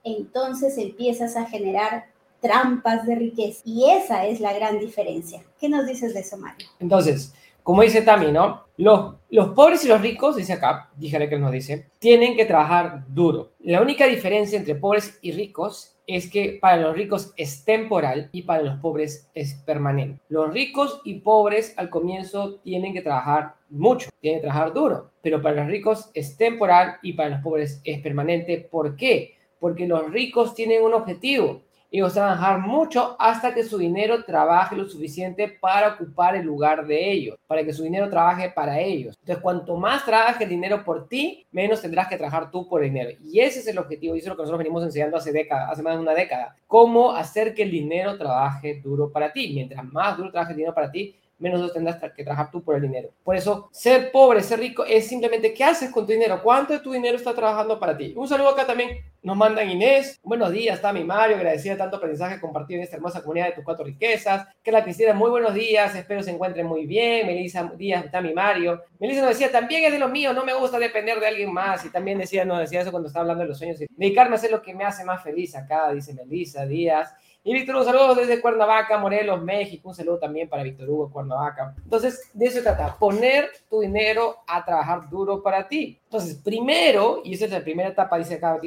entonces 0.04 0.76
empiezas 0.76 1.34
a 1.36 1.46
generar 1.46 2.08
trampas 2.42 3.06
de 3.06 3.14
riqueza. 3.14 3.62
Y 3.64 3.90
esa 3.90 4.26
es 4.26 4.38
la 4.40 4.52
gran 4.52 4.78
diferencia. 4.78 5.42
¿Qué 5.58 5.70
nos 5.70 5.86
dices 5.86 6.12
de 6.12 6.20
eso, 6.20 6.36
Mario? 6.36 6.68
Entonces, 6.78 7.32
como 7.68 7.82
dice 7.82 8.00
Tami, 8.00 8.32
¿no? 8.32 8.64
Los, 8.78 9.16
los 9.28 9.48
pobres 9.48 9.84
y 9.84 9.88
los 9.88 10.00
ricos, 10.00 10.36
dice 10.36 10.54
acá, 10.54 10.88
díjale 10.96 11.28
que 11.28 11.38
nos 11.38 11.52
dice, 11.52 11.90
tienen 11.98 12.34
que 12.34 12.46
trabajar 12.46 13.04
duro. 13.08 13.50
La 13.58 13.82
única 13.82 14.06
diferencia 14.06 14.58
entre 14.58 14.74
pobres 14.74 15.18
y 15.20 15.32
ricos 15.32 15.94
es 16.06 16.30
que 16.30 16.56
para 16.62 16.78
los 16.78 16.96
ricos 16.96 17.34
es 17.36 17.66
temporal 17.66 18.30
y 18.32 18.44
para 18.44 18.62
los 18.62 18.80
pobres 18.80 19.28
es 19.34 19.52
permanente. 19.66 20.18
Los 20.30 20.50
ricos 20.50 21.02
y 21.04 21.16
pobres 21.16 21.74
al 21.76 21.90
comienzo 21.90 22.54
tienen 22.60 22.94
que 22.94 23.02
trabajar 23.02 23.56
mucho, 23.68 24.08
tienen 24.18 24.40
que 24.40 24.46
trabajar 24.46 24.72
duro, 24.72 25.10
pero 25.20 25.42
para 25.42 25.56
los 25.56 25.66
ricos 25.66 26.10
es 26.14 26.38
temporal 26.38 26.96
y 27.02 27.12
para 27.12 27.28
los 27.28 27.42
pobres 27.42 27.82
es 27.84 28.00
permanente. 28.00 28.66
¿Por 28.70 28.96
qué? 28.96 29.34
Porque 29.60 29.86
los 29.86 30.10
ricos 30.10 30.54
tienen 30.54 30.82
un 30.82 30.94
objetivo 30.94 31.60
ellos 31.90 32.14
van 32.14 32.24
a 32.24 32.36
trabajar 32.36 32.60
mucho 32.60 33.16
hasta 33.18 33.54
que 33.54 33.64
su 33.64 33.78
dinero 33.78 34.24
trabaje 34.24 34.76
lo 34.76 34.86
suficiente 34.86 35.48
para 35.48 35.94
ocupar 35.94 36.36
el 36.36 36.44
lugar 36.44 36.86
de 36.86 37.10
ellos, 37.12 37.38
para 37.46 37.64
que 37.64 37.72
su 37.72 37.82
dinero 37.82 38.10
trabaje 38.10 38.50
para 38.50 38.78
ellos. 38.78 39.16
Entonces, 39.20 39.42
cuanto 39.42 39.76
más 39.76 40.04
trabaje 40.04 40.44
el 40.44 40.50
dinero 40.50 40.84
por 40.84 41.08
ti, 41.08 41.46
menos 41.50 41.80
tendrás 41.80 42.08
que 42.08 42.16
trabajar 42.16 42.50
tú 42.50 42.68
por 42.68 42.82
dinero. 42.82 43.10
Y 43.24 43.40
ese 43.40 43.60
es 43.60 43.66
el 43.68 43.78
objetivo, 43.78 44.14
y 44.14 44.18
eso 44.18 44.26
es 44.26 44.30
lo 44.30 44.36
que 44.36 44.42
nosotros 44.42 44.58
venimos 44.58 44.82
enseñando 44.82 45.16
hace 45.16 45.32
décadas, 45.32 45.70
hace 45.70 45.82
más 45.82 45.94
de 45.94 46.02
una 46.02 46.14
década. 46.14 46.56
Cómo 46.66 47.12
hacer 47.12 47.54
que 47.54 47.62
el 47.62 47.70
dinero 47.70 48.18
trabaje 48.18 48.80
duro 48.82 49.10
para 49.10 49.32
ti. 49.32 49.52
Mientras 49.54 49.84
más 49.84 50.16
duro 50.16 50.30
trabaje 50.30 50.52
el 50.52 50.58
dinero 50.58 50.74
para 50.74 50.90
ti, 50.90 51.16
menos 51.38 51.72
tendrás 51.72 51.96
que 52.12 52.24
trabajar 52.24 52.50
tú 52.50 52.62
por 52.62 52.74
el 52.76 52.82
dinero. 52.82 53.10
Por 53.24 53.36
eso, 53.36 53.68
ser 53.72 54.10
pobre, 54.10 54.42
ser 54.42 54.58
rico, 54.58 54.84
es 54.84 55.06
simplemente 55.06 55.54
qué 55.54 55.64
haces 55.64 55.90
con 55.90 56.06
tu 56.06 56.12
dinero, 56.12 56.40
cuánto 56.42 56.72
de 56.72 56.80
tu 56.80 56.92
dinero 56.92 57.16
está 57.16 57.34
trabajando 57.34 57.78
para 57.78 57.96
ti. 57.96 58.12
Un 58.16 58.28
saludo 58.28 58.50
acá 58.50 58.66
también, 58.66 58.98
nos 59.20 59.36
mandan 59.36 59.68
Inés, 59.68 60.18
buenos 60.22 60.52
días, 60.52 60.76
está 60.76 60.92
mi 60.92 61.02
Mario, 61.02 61.36
agradecida 61.36 61.76
tanto 61.76 61.96
aprendizaje 61.96 62.40
compartido 62.40 62.78
en 62.78 62.84
esta 62.84 62.96
hermosa 62.96 63.20
comunidad 63.20 63.46
de 63.46 63.52
tus 63.52 63.64
cuatro 63.64 63.84
riquezas. 63.84 64.46
Que 64.62 64.70
la 64.70 64.82
Cristina, 64.84 65.12
muy 65.12 65.28
buenos 65.28 65.54
días, 65.54 65.94
espero 65.94 66.22
se 66.22 66.30
encuentren 66.30 66.66
muy 66.66 66.86
bien. 66.86 67.26
Melissa, 67.26 67.70
días, 67.76 68.04
está 68.04 68.20
mi 68.20 68.32
Mario. 68.32 68.80
Melissa 68.98 69.20
nos 69.22 69.30
decía, 69.30 69.50
también 69.50 69.84
es 69.84 69.92
de 69.92 69.98
lo 69.98 70.08
mío, 70.08 70.32
no 70.32 70.44
me 70.44 70.54
gusta 70.54 70.78
depender 70.78 71.18
de 71.18 71.26
alguien 71.26 71.52
más. 71.52 71.84
Y 71.84 71.90
también 71.90 72.18
decía, 72.18 72.44
nos 72.44 72.60
decía 72.60 72.80
eso 72.80 72.90
cuando 72.90 73.08
estaba 73.08 73.22
hablando 73.22 73.42
de 73.42 73.48
los 73.48 73.58
sueños. 73.58 73.78
Dedicarme 73.78 74.36
a 74.36 74.38
hacer 74.38 74.52
lo 74.52 74.62
que 74.62 74.72
me 74.72 74.84
hace 74.84 75.04
más 75.04 75.22
feliz 75.22 75.54
acá, 75.56 75.92
dice 75.92 76.14
Melissa 76.14 76.64
Díaz. 76.64 77.12
Y 77.44 77.54
Víctor, 77.54 77.76
un 77.76 77.84
saludo 77.84 78.14
desde 78.14 78.40
Cuernavaca, 78.40 78.98
Morelos, 78.98 79.42
México. 79.42 79.88
Un 79.88 79.94
saludo 79.94 80.18
también 80.18 80.48
para 80.48 80.62
Víctor 80.62 80.90
Hugo, 80.90 81.10
Cuernavaca. 81.10 81.74
Entonces, 81.82 82.30
de 82.34 82.46
eso 82.46 82.56
se 82.56 82.62
trata, 82.62 82.96
poner 82.98 83.50
tu 83.70 83.80
dinero 83.80 84.36
a 84.46 84.64
trabajar 84.64 85.08
duro 85.08 85.42
para 85.42 85.66
ti. 85.68 85.98
Entonces, 86.04 86.34
primero, 86.42 87.20
y 87.24 87.34
esa 87.34 87.46
es 87.46 87.52
la 87.52 87.60
primera 87.60 87.90
etapa, 87.90 88.18
dice 88.18 88.34
acá 88.34 88.58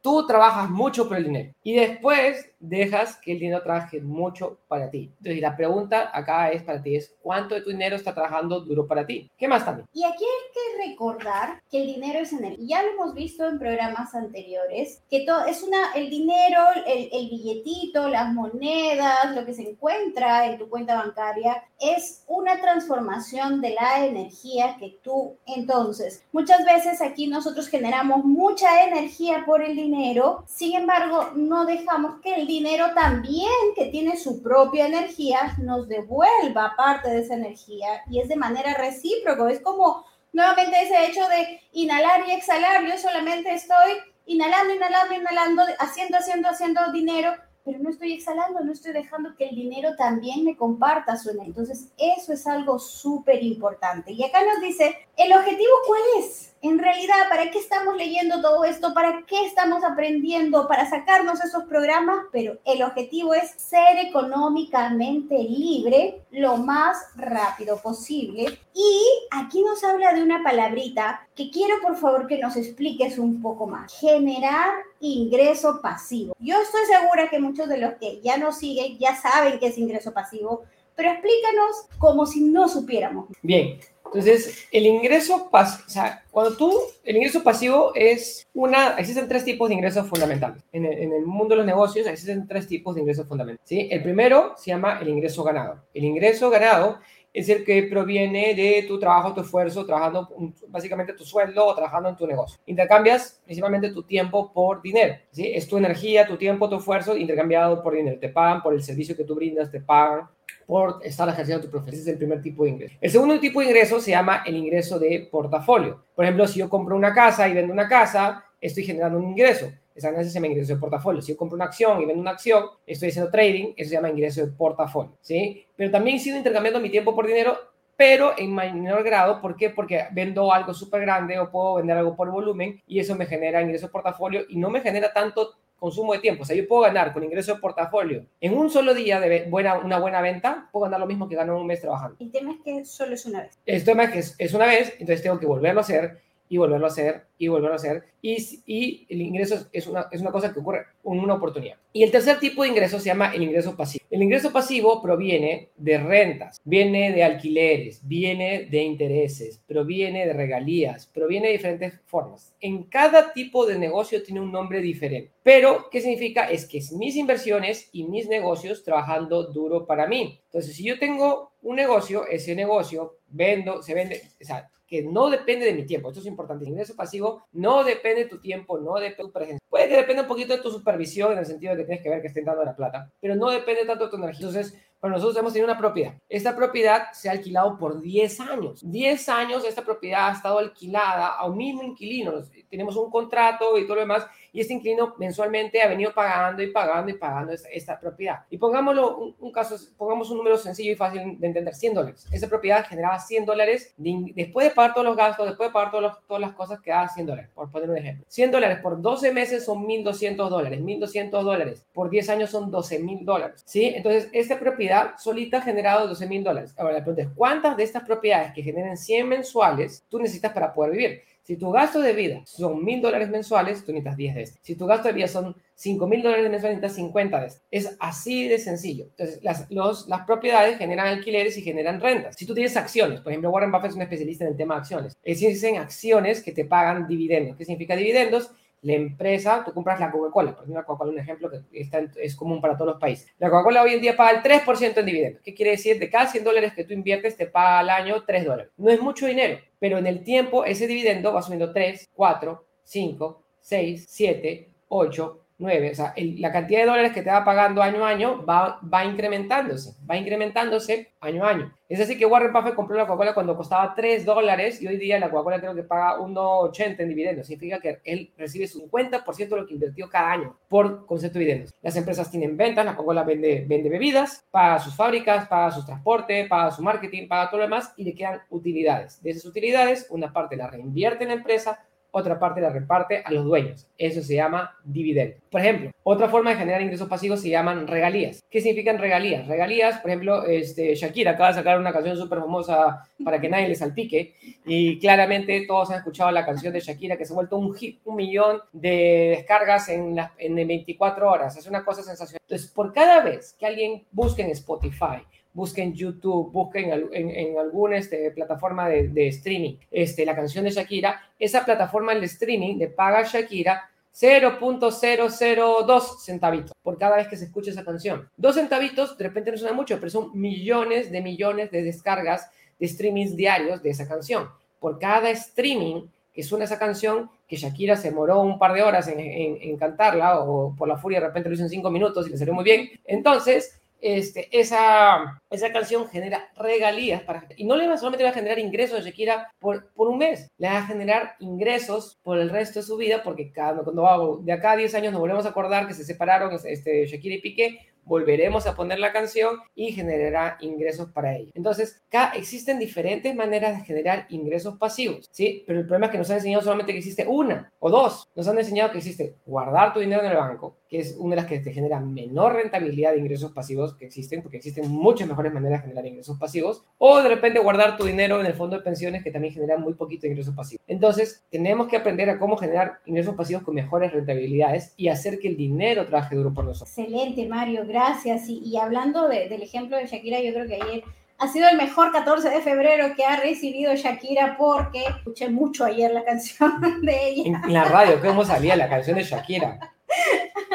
tú 0.00 0.26
trabajas 0.26 0.68
mucho 0.68 1.08
por 1.08 1.16
el 1.16 1.24
dinero. 1.24 1.52
Y 1.62 1.76
después 1.76 2.50
dejas 2.58 3.16
que 3.16 3.32
el 3.32 3.40
dinero 3.40 3.62
trabaje 3.62 4.00
mucho 4.00 4.58
para 4.68 4.90
ti. 4.90 5.12
Entonces, 5.18 5.40
la 5.40 5.56
pregunta 5.56 6.10
acá 6.12 6.50
es 6.50 6.62
para 6.62 6.82
ti, 6.82 6.96
es 6.96 7.14
¿cuánto 7.20 7.54
de 7.54 7.62
tu 7.62 7.70
dinero 7.70 7.96
está 7.96 8.14
trabajando 8.14 8.60
duro 8.60 8.86
para 8.86 9.06
ti? 9.06 9.30
¿Qué 9.36 9.48
más 9.48 9.64
también? 9.64 9.86
Y 9.92 10.04
aquí 10.04 10.24
hay 10.24 10.52
que 10.52 10.88
recordar 10.88 11.62
que 11.70 11.82
el 11.82 11.86
dinero 11.86 12.20
es 12.20 12.32
energía. 12.32 12.66
Ya 12.66 12.82
lo 12.82 12.90
hemos 12.90 13.14
visto 13.14 13.46
en 13.46 13.58
programas 13.58 14.14
anteriores, 14.14 15.02
que 15.10 15.24
todo 15.26 15.46
es 15.46 15.62
una, 15.62 15.92
el 15.94 16.10
dinero, 16.10 16.60
el, 16.86 17.08
el 17.12 17.28
billetito, 17.30 18.08
las 18.08 18.32
monedas, 18.32 19.34
lo 19.34 19.44
que 19.44 19.54
se 19.54 19.68
encuentra 19.68 20.46
en 20.46 20.58
tu 20.58 20.68
cuenta 20.68 20.94
bancaria, 20.94 21.62
es 21.78 22.24
una 22.26 22.60
transformación 22.60 23.60
de 23.60 23.70
la 23.70 24.06
energía 24.06 24.76
que 24.78 24.98
tú 25.02 25.36
entonces, 25.46 26.24
muchas 26.32 26.64
veces 26.64 27.00
aquí 27.00 27.26
nosotros 27.26 27.68
generamos 27.68 28.24
mucha 28.24 28.84
energía 28.84 29.44
por 29.46 29.62
el 29.62 29.76
dinero, 29.76 30.44
sin 30.46 30.74
embargo, 30.74 31.30
no 31.34 31.64
dejamos 31.64 32.20
que 32.20 32.34
el 32.34 32.45
dinero 32.46 32.86
también, 32.94 33.50
que 33.74 33.86
tiene 33.86 34.16
su 34.16 34.42
propia 34.42 34.86
energía, 34.86 35.56
nos 35.58 35.88
devuelva 35.88 36.74
parte 36.76 37.10
de 37.10 37.20
esa 37.20 37.34
energía 37.34 38.02
y 38.10 38.20
es 38.20 38.28
de 38.28 38.36
manera 38.36 38.74
recíproca, 38.74 39.50
es 39.50 39.60
como 39.60 40.04
nuevamente 40.32 40.82
ese 40.82 41.06
hecho 41.06 41.26
de 41.28 41.60
inhalar 41.72 42.26
y 42.26 42.32
exhalar, 42.32 42.84
yo 42.86 42.98
solamente 42.98 43.52
estoy 43.52 43.92
inhalando, 44.26 44.74
inhalando, 44.74 45.14
inhalando, 45.14 45.62
haciendo, 45.78 46.18
haciendo, 46.18 46.48
haciendo 46.48 46.92
dinero, 46.92 47.32
pero 47.64 47.78
no 47.80 47.90
estoy 47.90 48.12
exhalando, 48.12 48.60
no 48.60 48.72
estoy 48.72 48.92
dejando 48.92 49.34
que 49.36 49.48
el 49.48 49.56
dinero 49.56 49.96
también 49.96 50.44
me 50.44 50.56
comparta 50.56 51.16
su 51.16 51.30
energía. 51.30 51.48
Entonces, 51.48 51.88
eso 51.98 52.32
es 52.32 52.46
algo 52.46 52.78
súper 52.78 53.42
importante. 53.42 54.12
Y 54.12 54.22
acá 54.22 54.44
nos 54.44 54.60
dice, 54.60 54.94
¿el 55.16 55.32
objetivo 55.32 55.72
cuál 55.86 56.00
es? 56.20 56.54
En 56.68 56.80
realidad, 56.80 57.28
¿para 57.28 57.48
qué 57.52 57.60
estamos 57.60 57.96
leyendo 57.96 58.40
todo 58.42 58.64
esto? 58.64 58.92
¿Para 58.92 59.22
qué 59.24 59.46
estamos 59.46 59.84
aprendiendo? 59.84 60.66
Para 60.66 60.90
sacarnos 60.90 61.40
esos 61.44 61.62
programas, 61.62 62.24
pero 62.32 62.58
el 62.64 62.82
objetivo 62.82 63.34
es 63.34 63.52
ser 63.56 63.98
económicamente 63.98 65.38
libre 65.44 66.22
lo 66.32 66.56
más 66.56 66.96
rápido 67.14 67.80
posible. 67.80 68.58
Y 68.74 69.00
aquí 69.30 69.62
nos 69.62 69.84
habla 69.84 70.12
de 70.12 70.24
una 70.24 70.42
palabrita 70.42 71.28
que 71.36 71.52
quiero 71.52 71.76
por 71.80 71.94
favor 71.94 72.26
que 72.26 72.38
nos 72.38 72.56
expliques 72.56 73.16
un 73.16 73.40
poco 73.40 73.68
más. 73.68 73.96
Generar 74.00 74.72
ingreso 74.98 75.80
pasivo. 75.80 76.34
Yo 76.40 76.60
estoy 76.60 76.84
segura 76.86 77.30
que 77.30 77.38
muchos 77.38 77.68
de 77.68 77.78
los 77.78 77.94
que 77.94 78.20
ya 78.22 78.38
nos 78.38 78.58
siguen 78.58 78.98
ya 78.98 79.14
saben 79.14 79.60
qué 79.60 79.68
es 79.68 79.78
ingreso 79.78 80.12
pasivo, 80.12 80.64
pero 80.96 81.10
explícanos 81.10 81.86
como 81.98 82.26
si 82.26 82.40
no 82.40 82.68
supiéramos. 82.68 83.28
Bien, 83.42 83.78
entonces, 84.06 84.66
el 84.72 84.86
ingreso 84.86 85.50
pasivo, 85.50 85.84
cuando 86.30 86.56
tú, 86.56 86.72
el 87.04 87.16
ingreso 87.16 87.42
pasivo 87.42 87.92
es 87.94 88.46
una, 88.54 88.96
existen 88.98 89.28
tres 89.28 89.44
tipos 89.44 89.68
de 89.68 89.74
ingresos 89.74 90.06
fundamentales. 90.08 90.62
En 90.72 90.84
el, 90.86 91.26
mundo 91.26 91.54
de 91.54 91.56
los 91.58 91.66
negocios 91.66 92.06
existen 92.06 92.46
tres 92.46 92.66
tipos 92.66 92.94
de 92.94 93.02
ingresos 93.02 93.26
fundamentales. 93.26 93.68
El 93.68 94.02
primero 94.02 94.54
se 94.56 94.70
llama 94.70 94.98
el 95.00 95.08
ingreso 95.08 95.42
ganado. 95.42 95.82
El 95.92 96.04
ingreso 96.04 96.50
ganado 96.50 96.98
es 97.36 97.50
el 97.50 97.64
que 97.64 97.82
proviene 97.82 98.54
de 98.54 98.86
tu 98.88 98.98
trabajo, 98.98 99.34
tu 99.34 99.42
esfuerzo, 99.42 99.84
trabajando 99.84 100.26
básicamente 100.68 101.12
tu 101.12 101.22
sueldo 101.22 101.66
o 101.66 101.74
trabajando 101.74 102.08
en 102.08 102.16
tu 102.16 102.26
negocio. 102.26 102.58
Intercambias 102.64 103.42
principalmente 103.44 103.90
tu 103.90 104.02
tiempo 104.04 104.50
por 104.54 104.80
dinero. 104.80 105.16
¿sí? 105.32 105.52
Es 105.54 105.68
tu 105.68 105.76
energía, 105.76 106.26
tu 106.26 106.38
tiempo, 106.38 106.66
tu 106.66 106.76
esfuerzo 106.76 107.14
intercambiado 107.14 107.82
por 107.82 107.94
dinero. 107.94 108.18
Te 108.18 108.30
pagan 108.30 108.62
por 108.62 108.72
el 108.72 108.82
servicio 108.82 109.14
que 109.14 109.24
tú 109.24 109.34
brindas, 109.34 109.70
te 109.70 109.82
pagan 109.82 110.26
por 110.64 110.98
estar 111.04 111.28
ejerciendo 111.28 111.62
tu 111.62 111.70
profesión. 111.70 112.00
Ese 112.00 112.02
es 112.04 112.08
el 112.14 112.18
primer 112.18 112.40
tipo 112.40 112.64
de 112.64 112.70
ingreso. 112.70 112.96
El 113.02 113.10
segundo 113.10 113.38
tipo 113.38 113.60
de 113.60 113.66
ingreso 113.66 114.00
se 114.00 114.12
llama 114.12 114.42
el 114.46 114.56
ingreso 114.56 114.98
de 114.98 115.28
portafolio. 115.30 116.04
Por 116.14 116.24
ejemplo, 116.24 116.48
si 116.48 116.60
yo 116.60 116.70
compro 116.70 116.96
una 116.96 117.12
casa 117.12 117.46
y 117.46 117.52
vendo 117.52 117.70
una 117.70 117.86
casa, 117.86 118.46
estoy 118.58 118.84
generando 118.84 119.18
un 119.18 119.28
ingreso. 119.28 119.70
Esa 119.96 120.10
ganancia 120.10 120.30
se 120.30 120.34
llama 120.34 120.48
ingreso 120.48 120.74
de 120.74 120.80
portafolio. 120.80 121.22
Si 121.22 121.32
yo 121.32 121.38
compro 121.38 121.56
una 121.56 121.64
acción 121.64 122.00
y 122.02 122.04
vendo 122.04 122.20
una 122.20 122.32
acción, 122.32 122.66
estoy 122.86 123.08
haciendo 123.08 123.30
trading, 123.30 123.72
eso 123.76 123.88
se 123.88 123.96
llama 123.96 124.10
ingreso 124.10 124.44
de 124.44 124.52
portafolio. 124.52 125.16
¿sí? 125.20 125.64
Pero 125.74 125.90
también 125.90 126.20
sigo 126.20 126.36
intercambiando 126.36 126.80
mi 126.80 126.90
tiempo 126.90 127.14
por 127.14 127.26
dinero, 127.26 127.56
pero 127.96 128.32
en 128.36 128.54
menor 128.54 129.02
grado. 129.02 129.40
¿Por 129.40 129.56
qué? 129.56 129.70
Porque 129.70 130.04
vendo 130.12 130.52
algo 130.52 130.74
súper 130.74 131.00
grande 131.00 131.38
o 131.38 131.50
puedo 131.50 131.76
vender 131.76 131.96
algo 131.96 132.14
por 132.14 132.30
volumen 132.30 132.82
y 132.86 133.00
eso 133.00 133.16
me 133.16 133.26
genera 133.26 133.62
ingreso 133.62 133.86
de 133.86 133.92
portafolio 133.92 134.42
y 134.48 134.58
no 134.58 134.68
me 134.68 134.82
genera 134.82 135.12
tanto 135.12 135.54
consumo 135.78 136.12
de 136.12 136.20
tiempo. 136.20 136.42
O 136.42 136.46
sea, 136.46 136.56
yo 136.56 136.66
puedo 136.66 136.82
ganar 136.82 137.12
con 137.12 137.24
ingreso 137.24 137.54
de 137.54 137.60
portafolio 137.60 138.26
en 138.40 138.56
un 138.56 138.70
solo 138.70 138.94
día 138.94 139.20
de 139.20 139.46
buena, 139.48 139.78
una 139.78 139.98
buena 139.98 140.20
venta, 140.20 140.68
puedo 140.72 140.84
ganar 140.84 141.00
lo 141.00 141.06
mismo 141.06 141.28
que 141.28 141.36
gano 141.36 141.54
en 141.54 141.60
un 141.60 141.66
mes 141.66 141.80
trabajando. 141.80 142.16
El 142.18 142.30
tema 142.30 142.52
es 142.52 142.58
que 142.64 142.84
solo 142.84 143.14
es 143.14 143.26
una 143.26 143.42
vez. 143.42 143.58
El 143.64 143.84
tema 143.84 144.04
es 144.04 144.10
que 144.10 144.18
es, 144.18 144.34
es 144.38 144.54
una 144.54 144.66
vez, 144.66 144.92
entonces 144.92 145.22
tengo 145.22 145.38
que 145.38 145.46
volverlo 145.46 145.80
a 145.80 145.82
hacer 145.82 146.18
y 146.48 146.56
volverlo 146.56 146.86
a 146.86 146.90
hacer 146.90 147.26
y 147.38 147.48
volverlo 147.48 147.74
a 147.74 147.76
hacer. 147.76 148.04
Y, 148.22 149.06
el 149.08 149.22
ingreso 149.22 149.68
es 149.72 149.86
una, 149.86 150.08
es 150.10 150.20
una 150.20 150.32
cosa 150.32 150.52
que 150.52 150.58
ocurre 150.58 150.86
una 151.02 151.34
oportunidad. 151.34 151.76
Y 151.92 152.02
el 152.02 152.10
tercer 152.10 152.38
tipo 152.38 152.62
de 152.62 152.68
ingreso 152.68 152.98
se 152.98 153.06
llama 153.06 153.32
el 153.34 153.42
ingreso 153.42 153.76
pasivo. 153.76 154.04
El 154.10 154.22
ingreso 154.22 154.52
pasivo 154.52 155.00
proviene 155.00 155.70
de 155.76 155.98
rentas, 155.98 156.60
viene 156.64 157.12
de 157.12 157.22
alquileres, 157.22 158.06
viene 158.06 158.66
de 158.70 158.82
intereses, 158.82 159.62
proviene 159.66 160.26
de 160.26 160.32
regalías, 160.32 161.06
proviene 161.06 161.48
de 161.48 161.52
diferentes 161.52 162.00
formas. 162.06 162.54
En 162.60 162.84
cada 162.84 163.32
tipo 163.32 163.66
de 163.66 163.78
negocio 163.78 164.22
tiene 164.22 164.40
un 164.40 164.52
nombre 164.52 164.80
diferente. 164.80 165.32
Pero, 165.42 165.88
¿qué 165.90 166.00
significa? 166.00 166.50
Es 166.50 166.66
que 166.66 166.78
es 166.78 166.92
mis 166.92 167.16
inversiones 167.16 167.88
y 167.92 168.04
mis 168.04 168.28
negocios 168.28 168.82
trabajando 168.82 169.44
duro 169.44 169.86
para 169.86 170.06
mí. 170.06 170.40
Entonces, 170.46 170.74
si 170.74 170.84
yo 170.84 170.98
tengo 170.98 171.52
un 171.62 171.76
negocio, 171.76 172.26
ese 172.26 172.54
negocio 172.54 173.18
vendo, 173.28 173.82
se 173.82 173.94
vende, 173.94 174.22
o 174.40 174.44
sea, 174.44 174.70
que 174.86 175.02
no 175.02 175.28
depende 175.30 175.66
de 175.66 175.74
mi 175.74 175.84
tiempo. 175.84 176.08
Esto 176.08 176.20
es 176.20 176.26
importante. 176.26 176.64
El 176.64 176.70
ingreso 176.70 176.94
pasivo 176.94 177.44
no 177.52 177.84
depende 177.84 178.24
de 178.24 178.30
tu 178.30 178.40
tiempo, 178.40 178.78
no 178.78 178.94
depende 178.94 179.16
de 179.16 179.24
tu 179.24 179.32
presencia. 179.32 179.66
Puede 179.68 179.88
que 179.88 179.96
dependa 179.96 180.22
un 180.22 180.28
poquito 180.28 180.56
de 180.56 180.62
tu 180.62 180.70
supervisión 180.70 181.32
en 181.32 181.38
el 181.38 181.46
sentido 181.46 181.72
de 181.72 181.78
que 181.78 181.86
tienes 181.86 182.02
que 182.02 182.10
ver 182.10 182.20
que 182.20 182.28
estén 182.28 182.44
dando 182.44 182.64
la 182.64 182.76
plata, 182.76 183.10
pero 183.20 183.34
no 183.34 183.50
depende 183.50 183.84
tanto 183.84 184.04
de 184.04 184.10
tu 184.10 184.16
energía. 184.16 184.46
Entonces, 184.46 184.78
bueno, 185.00 185.16
nosotros 185.16 185.36
hemos 185.36 185.52
tenido 185.52 185.70
una 185.70 185.78
propiedad. 185.78 186.14
Esta 186.28 186.56
propiedad 186.56 187.12
se 187.12 187.28
ha 187.28 187.32
alquilado 187.32 187.78
por 187.78 188.00
10 188.00 188.40
años. 188.40 188.80
10 188.82 189.28
años 189.28 189.64
esta 189.64 189.82
propiedad 189.82 190.30
ha 190.30 190.32
estado 190.32 190.58
alquilada 190.58 191.28
a 191.28 191.46
un 191.46 191.56
mismo 191.56 191.82
inquilino. 191.82 192.32
Tenemos 192.70 192.96
un 192.96 193.10
contrato 193.10 193.78
y 193.78 193.84
todo 193.84 193.96
lo 193.96 194.00
demás. 194.00 194.26
Y 194.52 194.60
este 194.60 194.72
inquilino 194.72 195.14
mensualmente 195.18 195.82
ha 195.82 195.88
venido 195.88 196.14
pagando 196.14 196.62
y 196.62 196.72
pagando 196.72 197.10
y 197.10 197.14
pagando 197.14 197.52
esta, 197.52 198.00
propiedad. 198.00 198.44
Y 198.48 198.56
pongámoslo 198.56 199.34
un, 199.38 199.52
caso, 199.52 199.76
pongamos 199.98 200.30
un 200.30 200.38
número 200.38 200.56
sencillo 200.56 200.92
y 200.92 200.96
fácil 200.96 201.38
de 201.38 201.46
entender, 201.46 201.74
100 201.74 201.94
dólares. 201.94 202.26
Esa 202.32 202.48
propiedad 202.48 202.86
generaba 202.86 203.18
100 203.18 203.44
dólares 203.44 203.94
después 203.96 204.68
de 204.68 204.74
pagar 204.74 204.94
todos 204.94 205.06
los 205.06 205.16
gastos, 205.16 205.46
después 205.46 205.68
de 205.68 205.72
pagar 205.72 205.90
todas 206.26 206.40
las 206.40 206.52
cosas 206.54 206.80
que 206.80 206.90
da 206.90 207.06
100 207.06 207.26
dólares, 207.26 207.50
por 207.54 207.70
poner 207.70 207.90
un 207.90 207.98
ejemplo. 207.98 208.24
100 208.28 208.50
dólares 208.50 208.78
por 208.82 209.00
12 209.00 209.32
meses 209.32 209.64
son 209.64 209.86
1.200 209.86 210.48
dólares. 210.48 210.80
1.200 210.80 211.42
dólares 211.42 211.86
por 211.92 212.08
10 212.08 212.30
años 212.30 212.50
son 212.50 212.72
12.000 212.72 213.24
dólares. 213.24 213.62
¿Sí? 213.66 213.92
Entonces, 213.94 214.30
esta 214.32 214.58
propiedad 214.58 214.85
solita 215.18 215.58
ha 215.58 215.62
generado 215.62 216.08
12 216.08 216.26
mil 216.26 216.44
dólares. 216.44 216.74
Ahora 216.76 216.94
la 216.94 217.00
pregunta 217.00 217.22
es, 217.22 217.28
¿cuántas 217.34 217.76
de 217.76 217.84
estas 217.84 218.04
propiedades 218.04 218.52
que 218.52 218.62
generen 218.62 218.96
100 218.96 219.28
mensuales 219.28 220.04
tú 220.08 220.18
necesitas 220.18 220.52
para 220.52 220.72
poder 220.72 220.92
vivir? 220.92 221.22
Si 221.46 221.56
tu 221.56 221.70
gasto 221.70 222.00
de 222.00 222.12
vida 222.12 222.42
son 222.44 222.84
mil 222.84 223.00
dólares 223.00 223.28
mensuales, 223.28 223.84
tú 223.84 223.92
necesitas 223.92 224.16
10 224.16 224.34
de 224.34 224.42
estos. 224.42 224.60
Si 224.62 224.74
tu 224.74 224.84
gasto 224.84 225.06
de 225.06 225.14
vida 225.14 225.28
son 225.28 225.54
5 225.76 226.08
mil 226.08 226.20
dólares 226.20 226.50
mensuales, 226.50 226.78
necesitas 226.78 226.96
50 226.96 227.40
de 227.40 227.46
estos. 227.46 227.62
Es 227.70 227.96
así 228.00 228.48
de 228.48 228.58
sencillo. 228.58 229.04
Entonces, 229.16 229.38
las, 229.44 230.08
las 230.08 230.26
propiedades 230.26 230.76
generan 230.76 231.06
alquileres 231.06 231.56
y 231.56 231.62
generan 231.62 232.00
rentas. 232.00 232.34
Si 232.36 232.46
tú 232.46 232.54
tienes 232.54 232.76
acciones, 232.76 233.20
por 233.20 233.30
ejemplo, 233.30 233.50
Warren 233.50 233.70
Buffett 233.70 233.90
es 233.90 233.96
un 233.96 234.02
especialista 234.02 234.44
en 234.44 234.50
el 234.50 234.56
tema 234.56 234.74
de 234.74 234.80
acciones. 234.80 235.16
Existen 235.22 235.76
acciones 235.76 236.42
que 236.42 236.50
te 236.50 236.64
pagan 236.64 237.06
dividendos. 237.06 237.56
¿Qué 237.56 237.64
significa 237.64 237.94
dividendos? 237.94 238.50
La 238.86 238.92
empresa, 238.92 239.64
tú 239.64 239.72
compras 239.74 239.98
la 239.98 240.12
Coca-Cola, 240.12 240.52
por 240.52 240.62
ejemplo, 240.62 240.80
la 240.80 240.86
Coca-Cola 240.86 241.10
un 241.10 241.18
ejemplo 241.18 241.50
que 241.50 241.60
está 241.72 242.06
es 242.16 242.36
común 242.36 242.60
para 242.60 242.76
todos 242.76 242.92
los 242.92 243.00
países. 243.00 243.34
La 243.38 243.50
Coca-Cola 243.50 243.82
hoy 243.82 243.94
en 243.94 244.00
día 244.00 244.16
paga 244.16 244.38
el 244.38 244.42
3% 244.44 244.98
en 244.98 245.06
dividendos. 245.06 245.42
¿Qué 245.42 245.54
quiere 245.54 245.72
decir? 245.72 245.98
De 245.98 246.08
cada 246.08 246.28
100 246.28 246.44
dólares 246.44 246.72
que 246.72 246.84
tú 246.84 246.94
inviertes, 246.94 247.36
te 247.36 247.46
paga 247.46 247.80
al 247.80 247.90
año 247.90 248.22
3 248.24 248.44
dólares. 248.44 248.72
No 248.76 248.88
es 248.88 249.00
mucho 249.00 249.26
dinero, 249.26 249.58
pero 249.80 249.98
en 249.98 250.06
el 250.06 250.22
tiempo 250.22 250.64
ese 250.64 250.86
dividendo 250.86 251.32
va 251.32 251.42
subiendo 251.42 251.72
3, 251.72 252.10
4, 252.14 252.64
5, 252.84 253.42
6, 253.60 254.06
7, 254.08 254.70
8, 254.86 255.45
9. 255.58 255.90
O 255.90 255.94
sea, 255.94 256.14
la 256.16 256.52
cantidad 256.52 256.80
de 256.80 256.86
dólares 256.86 257.12
que 257.12 257.22
te 257.22 257.30
va 257.30 257.44
pagando 257.44 257.82
año 257.82 258.04
a 258.04 258.10
año 258.10 258.44
va, 258.44 258.78
va 258.82 259.04
incrementándose, 259.04 259.94
va 260.08 260.16
incrementándose 260.16 261.12
año 261.20 261.44
a 261.44 261.50
año. 261.50 261.72
Es 261.88 262.00
así 262.00 262.18
que 262.18 262.26
Warren 262.26 262.52
Buffett 262.52 262.74
compró 262.74 262.96
la 262.96 263.06
Coca-Cola 263.06 263.32
cuando 263.32 263.56
costaba 263.56 263.94
3 263.94 264.24
dólares 264.24 264.82
y 264.82 264.88
hoy 264.88 264.96
día 264.96 265.20
la 265.20 265.30
Coca-Cola 265.30 265.60
creo 265.60 265.74
que 265.74 265.84
paga 265.84 266.18
1,80 266.18 266.98
en 266.98 267.08
dividendos. 267.08 267.46
Significa 267.46 267.80
que 267.80 268.00
él 268.04 268.32
recibe 268.36 268.66
su 268.66 268.80
50% 268.88 269.48
de 269.48 269.56
lo 269.56 269.66
que 269.66 269.74
invirtió 269.74 270.10
cada 270.10 270.32
año 270.32 270.58
por 270.68 271.06
concepto 271.06 271.38
de 271.38 271.44
dividendos. 271.44 271.74
Las 271.82 271.96
empresas 271.96 272.30
tienen 272.30 272.56
ventas, 272.56 272.84
la 272.84 272.96
Coca-Cola 272.96 273.22
vende, 273.22 273.64
vende 273.68 273.88
bebidas, 273.88 274.44
paga 274.50 274.80
sus 274.80 274.96
fábricas, 274.96 275.46
paga 275.46 275.70
su 275.70 275.86
transporte, 275.86 276.46
paga 276.48 276.72
su 276.72 276.82
marketing, 276.82 277.28
paga 277.28 277.48
todo 277.48 277.58
lo 277.58 277.66
demás 277.66 277.94
y 277.96 278.04
le 278.04 278.14
quedan 278.14 278.40
utilidades. 278.50 279.22
De 279.22 279.30
esas 279.30 279.44
utilidades, 279.44 280.08
una 280.10 280.32
parte 280.32 280.56
la 280.56 280.66
reinvierte 280.66 281.22
en 281.22 281.28
la 281.28 281.36
empresa, 281.36 281.85
otra 282.18 282.38
parte 282.38 282.62
la 282.62 282.70
reparte 282.70 283.22
a 283.22 283.30
los 283.30 283.44
dueños. 283.44 283.86
Eso 283.98 284.22
se 284.22 284.36
llama 284.36 284.74
dividendo. 284.82 285.36
Por 285.50 285.60
ejemplo, 285.60 285.90
otra 286.02 286.28
forma 286.28 286.50
de 286.50 286.56
generar 286.56 286.80
ingresos 286.80 287.08
pasivos 287.08 287.40
se 287.40 287.50
llaman 287.50 287.86
regalías. 287.86 288.42
¿Qué 288.50 288.62
significan 288.62 288.98
regalías? 288.98 289.46
Regalías, 289.46 289.98
por 290.00 290.10
ejemplo, 290.10 290.44
este, 290.46 290.94
Shakira 290.94 291.32
acaba 291.32 291.48
de 291.48 291.56
sacar 291.56 291.78
una 291.78 291.92
canción 291.92 292.16
súper 292.16 292.38
famosa 292.38 293.06
para 293.22 293.38
que 293.38 293.50
nadie 293.50 293.68
le 293.68 293.74
salpique 293.74 294.34
y 294.64 294.98
claramente 294.98 295.66
todos 295.66 295.90
han 295.90 295.98
escuchado 295.98 296.30
la 296.30 296.46
canción 296.46 296.72
de 296.72 296.80
Shakira 296.80 297.18
que 297.18 297.26
se 297.26 297.34
ha 297.34 297.36
vuelto 297.36 297.58
un 297.58 297.74
hit, 297.74 298.00
un 298.06 298.16
millón 298.16 298.62
de 298.72 299.34
descargas 299.36 299.90
en, 299.90 300.16
en 300.38 300.54
24 300.54 301.30
horas. 301.30 301.56
Es 301.58 301.66
una 301.66 301.84
cosa 301.84 302.02
sensacional. 302.02 302.40
Entonces, 302.48 302.70
por 302.70 302.94
cada 302.94 303.20
vez 303.20 303.54
que 303.58 303.66
alguien 303.66 304.04
busque 304.10 304.40
en 304.40 304.50
Spotify, 304.50 305.22
busquen 305.56 305.94
YouTube, 305.94 306.52
busquen 306.52 307.08
en, 307.12 307.30
en, 307.30 307.58
alguna 307.58 307.96
este, 307.96 308.30
plataforma 308.30 308.88
de, 308.88 309.08
de, 309.08 309.28
streaming 309.28 309.76
este, 309.90 310.26
la 310.26 310.36
canción 310.36 310.64
de 310.64 310.70
Shakira, 310.70 311.20
esa 311.38 311.64
plataforma 311.64 312.14
de 312.14 312.26
streaming 312.26 312.76
le 312.76 312.88
paga 312.88 313.22
Shakira 313.22 313.90
0.002 314.14 316.18
centavitos 316.20 316.72
por 316.82 316.98
cada 316.98 317.16
vez 317.16 317.28
que 317.28 317.36
se 317.36 317.46
escucha 317.46 317.70
esa 317.70 317.84
canción. 317.84 318.28
Dos 318.36 318.54
centavitos 318.54 319.16
de 319.16 319.24
repente 319.24 319.50
no 319.50 319.56
suena 319.56 319.74
mucho, 319.74 319.98
pero 319.98 320.10
son 320.10 320.38
millones 320.38 321.10
de 321.10 321.22
millones 321.22 321.70
de 321.70 321.82
descargas 321.82 322.50
de 322.78 322.88
streamings 322.88 323.34
diarios 323.34 323.82
de 323.82 323.90
esa 323.90 324.06
canción. 324.06 324.48
Por 324.78 324.98
cada 324.98 325.30
streaming 325.30 326.06
que 326.34 326.42
suena 326.42 326.66
esa 326.66 326.78
canción, 326.78 327.30
que 327.48 327.56
Shakira 327.56 327.96
se 327.96 328.10
demoró 328.10 328.42
un 328.42 328.58
par 328.58 328.74
de 328.74 328.82
horas 328.82 329.08
en, 329.08 329.20
en, 329.20 329.56
en 329.58 329.76
cantarla, 329.78 330.40
o 330.40 330.76
por 330.76 330.86
la 330.86 330.98
furia 330.98 331.18
de 331.18 331.28
repente 331.28 331.48
lo 331.48 331.54
hizo 331.54 331.64
en 331.64 331.70
cinco 331.70 331.90
minutos 331.90 332.26
y 332.26 332.30
le 332.30 332.36
salió 332.36 332.52
muy 332.52 332.64
bien. 332.64 332.90
Entonces, 333.06 333.80
este, 334.00 334.48
esa, 334.58 335.40
esa 335.50 335.72
canción 335.72 336.08
genera 336.08 336.48
regalías 336.56 337.22
para 337.22 337.46
y 337.56 337.64
no 337.64 337.76
le 337.76 337.88
va 337.88 337.96
solamente 337.96 338.24
va 338.24 338.30
a 338.30 338.34
generar 338.34 338.58
ingresos 338.58 338.98
a 338.98 339.02
Shakira 339.02 339.50
por, 339.58 339.92
por 339.92 340.08
un 340.08 340.18
mes, 340.18 340.50
le 340.58 340.68
va 340.68 340.78
a 340.78 340.86
generar 340.86 341.36
ingresos 341.40 342.18
por 342.22 342.38
el 342.38 342.50
resto 342.50 342.80
de 342.80 342.86
su 342.86 342.96
vida 342.96 343.22
porque 343.22 343.52
cada, 343.52 343.82
cuando 343.82 344.06
hago 344.06 344.38
de 344.38 344.52
acá 344.52 344.72
a 344.72 344.76
10 344.76 344.94
años 344.94 345.12
nos 345.12 345.20
volvemos 345.20 345.46
a 345.46 345.50
acordar 345.50 345.86
que 345.86 345.94
se 345.94 346.04
separaron 346.04 346.56
este, 346.64 347.06
Shakira 347.06 347.36
y 347.36 347.40
Piqué 347.40 347.78
volveremos 348.06 348.66
a 348.66 348.74
poner 348.74 349.00
la 349.00 349.12
canción 349.12 349.58
y 349.74 349.92
generará 349.92 350.56
ingresos 350.60 351.10
para 351.10 351.36
ella. 351.36 351.50
Entonces, 351.54 352.02
acá 352.06 352.32
existen 352.36 352.78
diferentes 352.78 353.34
maneras 353.34 353.76
de 353.76 353.84
generar 353.84 354.26
ingresos 354.30 354.78
pasivos, 354.78 355.28
¿sí? 355.32 355.64
Pero 355.66 355.80
el 355.80 355.86
problema 355.86 356.06
es 356.06 356.12
que 356.12 356.18
nos 356.18 356.30
han 356.30 356.36
enseñado 356.36 356.62
solamente 356.62 356.92
que 356.92 356.98
existe 356.98 357.26
una 357.26 357.72
o 357.80 357.90
dos. 357.90 358.28
Nos 358.34 358.46
han 358.48 358.58
enseñado 358.58 358.92
que 358.92 358.98
existe 358.98 359.34
guardar 359.44 359.92
tu 359.92 360.00
dinero 360.00 360.22
en 360.22 360.30
el 360.30 360.36
banco, 360.36 360.78
que 360.88 360.98
es 361.00 361.16
una 361.18 361.34
de 361.34 361.42
las 361.42 361.50
que 361.50 361.58
te 361.58 361.72
genera 361.72 362.00
menor 362.00 362.54
rentabilidad 362.54 363.12
de 363.12 363.18
ingresos 363.18 363.52
pasivos 363.52 363.94
que 363.94 364.06
existen, 364.06 364.42
porque 364.42 364.58
existen 364.58 364.90
muchas 364.90 365.28
mejores 365.28 365.52
maneras 365.52 365.80
de 365.80 365.88
generar 365.88 366.06
ingresos 366.06 366.38
pasivos, 366.38 366.84
o 366.98 367.20
de 367.22 367.28
repente 367.28 367.58
guardar 367.58 367.96
tu 367.96 368.04
dinero 368.04 368.40
en 368.40 368.46
el 368.46 368.54
fondo 368.54 368.76
de 368.76 368.82
pensiones, 368.82 369.22
que 369.22 369.30
también 369.30 369.52
genera 369.54 369.78
muy 369.78 369.94
poquito 369.94 370.26
ingresos 370.26 370.54
pasivos. 370.54 370.82
Entonces, 370.86 371.44
tenemos 371.50 371.88
que 371.88 371.96
aprender 371.96 372.30
a 372.30 372.38
cómo 372.38 372.56
generar 372.56 373.00
ingresos 373.06 373.34
pasivos 373.34 373.62
con 373.62 373.74
mejores 373.74 374.12
rentabilidades 374.12 374.94
y 374.96 375.08
hacer 375.08 375.38
que 375.38 375.48
el 375.48 375.56
dinero 375.56 376.06
trabaje 376.06 376.36
duro 376.36 376.52
por 376.52 376.64
nosotros. 376.64 376.96
Excelente, 376.96 377.46
Mario 377.46 377.86
gracias. 377.86 378.48
Y, 378.48 378.76
hablando 378.76 379.28
del 379.28 379.62
ejemplo 379.62 379.96
de 379.96 380.06
Shakira, 380.06 380.40
yo 380.40 380.52
creo 380.52 380.66
que 380.66 380.74
ayer 380.74 381.04
ha 381.38 381.48
sido 381.48 381.68
el 381.68 381.76
mejor 381.76 382.12
14 382.12 382.48
de 382.48 382.60
febrero 382.62 383.14
que 383.14 383.24
ha 383.24 383.36
recibido 383.36 383.94
Shakira 383.94 384.56
porque 384.58 385.04
escuché 385.04 385.48
mucho 385.48 385.84
ayer 385.84 386.10
la 386.12 386.24
canción 386.24 386.80
de 387.02 387.28
ella. 387.28 387.62
En, 387.64 387.72
la 387.72 387.84
radio, 387.84 388.20
¿cómo 388.20 388.44
salía 388.44 388.76
la 388.76 388.88
canción 388.88 389.16
de 389.16 389.24
Shakira? 389.24 389.78